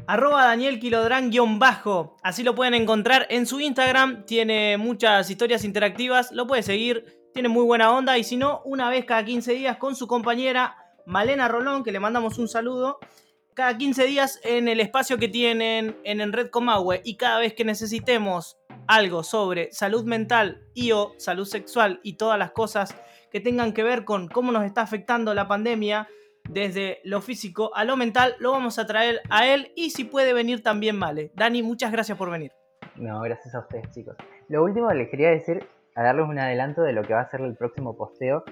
Arroba 0.08 0.46
Daniel 0.46 0.80
bajo 1.58 2.16
Así 2.22 2.42
lo 2.42 2.54
pueden 2.54 2.74
encontrar 2.74 3.26
en 3.28 3.46
su 3.46 3.60
Instagram. 3.60 4.24
Tiene 4.24 4.78
muchas 4.78 5.30
historias 5.30 5.62
interactivas. 5.62 6.32
Lo 6.32 6.46
puede 6.46 6.62
seguir. 6.62 7.04
Tiene 7.34 7.48
muy 7.48 7.64
buena 7.64 7.92
onda. 7.92 8.18
Y 8.18 8.24
si 8.24 8.36
no, 8.36 8.62
una 8.64 8.90
vez 8.90 9.04
cada 9.04 9.24
15 9.24 9.52
días 9.52 9.76
con 9.76 9.94
su 9.94 10.08
compañera 10.08 10.85
Malena 11.06 11.46
Rolón, 11.46 11.84
que 11.84 11.92
le 11.92 12.00
mandamos 12.00 12.36
un 12.38 12.48
saludo, 12.48 12.98
cada 13.54 13.78
15 13.78 14.04
días 14.04 14.40
en 14.42 14.68
el 14.68 14.80
espacio 14.80 15.18
que 15.18 15.28
tienen 15.28 15.96
en 16.04 16.32
Red 16.32 16.50
Comahue 16.50 17.00
y 17.04 17.16
cada 17.16 17.38
vez 17.38 17.54
que 17.54 17.64
necesitemos 17.64 18.58
algo 18.88 19.22
sobre 19.22 19.72
salud 19.72 20.04
mental 20.04 20.66
y 20.74 20.92
o 20.92 21.14
salud 21.16 21.46
sexual 21.46 22.00
y 22.02 22.14
todas 22.14 22.38
las 22.38 22.50
cosas 22.50 22.94
que 23.30 23.40
tengan 23.40 23.72
que 23.72 23.82
ver 23.82 24.04
con 24.04 24.28
cómo 24.28 24.52
nos 24.52 24.64
está 24.64 24.82
afectando 24.82 25.32
la 25.32 25.48
pandemia 25.48 26.08
desde 26.50 27.00
lo 27.04 27.22
físico 27.22 27.74
a 27.74 27.84
lo 27.84 27.96
mental, 27.96 28.34
lo 28.38 28.50
vamos 28.50 28.78
a 28.78 28.86
traer 28.86 29.20
a 29.30 29.46
él 29.46 29.72
y 29.74 29.90
si 29.90 30.04
puede 30.04 30.32
venir 30.32 30.62
también 30.62 30.98
vale. 30.98 31.30
Dani, 31.34 31.62
muchas 31.62 31.92
gracias 31.92 32.18
por 32.18 32.30
venir. 32.30 32.52
No, 32.96 33.20
gracias 33.20 33.54
a 33.54 33.60
ustedes 33.60 33.90
chicos. 33.90 34.16
Lo 34.48 34.62
último 34.64 34.88
que 34.88 34.94
les 34.96 35.08
quería 35.08 35.30
decir, 35.30 35.66
a 35.94 36.02
darles 36.02 36.28
un 36.28 36.38
adelanto 36.38 36.82
de 36.82 36.92
lo 36.92 37.02
que 37.02 37.14
va 37.14 37.20
a 37.20 37.30
ser 37.30 37.40
el 37.40 37.56
próximo 37.56 37.96
posteo. 37.96 38.44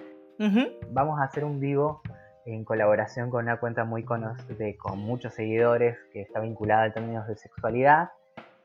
Vamos 0.91 1.21
a 1.21 1.25
hacer 1.25 1.45
un 1.45 1.61
vivo 1.61 2.03
en 2.47 2.65
colaboración 2.65 3.31
con 3.31 3.45
una 3.45 3.59
cuenta 3.59 3.85
muy 3.85 4.05
conocida, 4.05 4.67
con 4.79 4.99
muchos 4.99 5.35
seguidores, 5.35 5.97
que 6.13 6.23
está 6.23 6.41
vinculada 6.41 6.85
a 6.85 6.93
términos 6.93 7.27
de 7.27 7.37
sexualidad. 7.37 8.11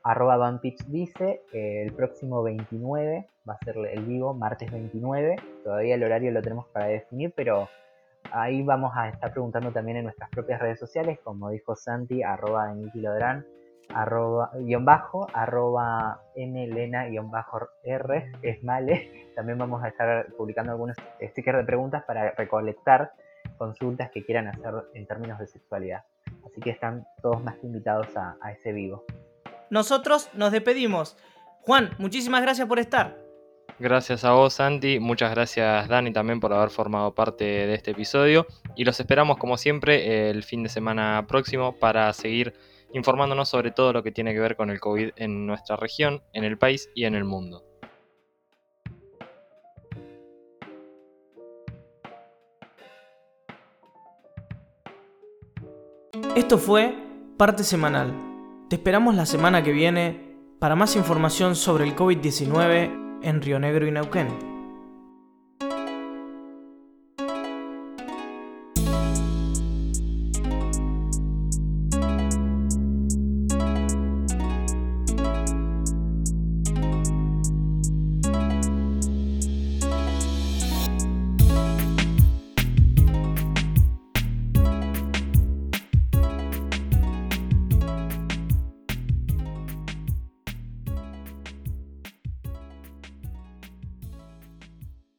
Arroba 0.02 0.36
Vampich 0.36 0.82
dice, 0.86 1.42
eh, 1.52 1.82
el 1.82 1.92
próximo 1.92 2.42
29 2.42 3.26
va 3.48 3.54
a 3.54 3.64
ser 3.64 3.76
el 3.76 4.04
vivo, 4.04 4.34
martes 4.34 4.70
29. 4.70 5.36
Todavía 5.64 5.94
el 5.94 6.04
horario 6.04 6.30
lo 6.30 6.42
tenemos 6.42 6.66
para 6.68 6.86
definir, 6.86 7.32
pero 7.34 7.68
ahí 8.32 8.62
vamos 8.62 8.92
a 8.94 9.08
estar 9.08 9.32
preguntando 9.32 9.72
también 9.72 9.98
en 9.98 10.04
nuestras 10.04 10.30
propias 10.30 10.60
redes 10.60 10.78
sociales, 10.78 11.18
como 11.22 11.50
dijo 11.50 11.76
Santi, 11.76 12.22
arroba 12.22 12.74
Lodrán, 12.94 13.46
arroba, 13.94 14.50
guion 14.54 14.84
bajo, 14.84 15.26
arroba 15.32 16.22
mlena 16.36 17.06
guion 17.06 17.30
bajo 17.30 17.68
r, 17.82 18.32
es 18.42 18.62
male. 18.62 19.32
También 19.34 19.58
vamos 19.58 19.82
a 19.82 19.88
estar 19.88 20.26
publicando 20.36 20.72
algunos 20.72 20.96
stickers 21.20 21.58
de 21.58 21.64
preguntas 21.64 22.04
para 22.04 22.32
recolectar 22.32 23.12
consultas 23.60 24.10
que 24.10 24.24
quieran 24.24 24.48
hacer 24.48 24.72
en 24.94 25.06
términos 25.06 25.38
de 25.38 25.46
sexualidad. 25.46 26.02
Así 26.46 26.62
que 26.62 26.70
están 26.70 27.06
todos 27.20 27.44
más 27.44 27.58
que 27.58 27.66
invitados 27.66 28.08
a, 28.16 28.38
ese 28.52 28.72
vivo. 28.72 29.04
Nosotros 29.68 30.30
nos 30.32 30.50
despedimos. 30.50 31.18
Juan, 31.60 31.90
muchísimas 31.98 32.40
gracias 32.40 32.66
por 32.66 32.78
estar. 32.78 33.18
Gracias 33.78 34.24
a 34.24 34.32
vos, 34.32 34.54
Santi. 34.54 34.98
Muchas 34.98 35.30
gracias, 35.30 35.88
Dani, 35.88 36.10
también 36.10 36.40
por 36.40 36.54
haber 36.54 36.70
formado 36.70 37.14
parte 37.14 37.44
de 37.44 37.74
este 37.74 37.90
episodio. 37.90 38.46
Y 38.76 38.84
los 38.84 38.98
esperamos, 38.98 39.36
como 39.36 39.58
siempre, 39.58 40.30
el 40.30 40.42
fin 40.42 40.62
de 40.62 40.70
semana 40.70 41.26
próximo 41.28 41.78
para 41.78 42.10
seguir 42.14 42.54
informándonos 42.94 43.50
sobre 43.50 43.72
todo 43.72 43.92
lo 43.92 44.02
que 44.02 44.10
tiene 44.10 44.32
que 44.32 44.40
ver 44.40 44.56
con 44.56 44.70
el 44.70 44.80
COVID 44.80 45.10
en 45.16 45.46
nuestra 45.46 45.76
región, 45.76 46.22
en 46.32 46.44
el 46.44 46.56
país 46.56 46.88
y 46.94 47.04
en 47.04 47.14
el 47.14 47.24
mundo. 47.24 47.69
Esto 56.36 56.58
fue 56.58 56.94
Parte 57.36 57.64
Semanal. 57.64 58.14
Te 58.68 58.76
esperamos 58.76 59.14
la 59.14 59.26
semana 59.26 59.62
que 59.62 59.72
viene 59.72 60.36
para 60.58 60.76
más 60.76 60.94
información 60.96 61.56
sobre 61.56 61.84
el 61.84 61.96
COVID-19 61.96 63.20
en 63.22 63.42
Río 63.42 63.58
Negro 63.58 63.86
y 63.86 63.90
Neuquén. 63.90 64.49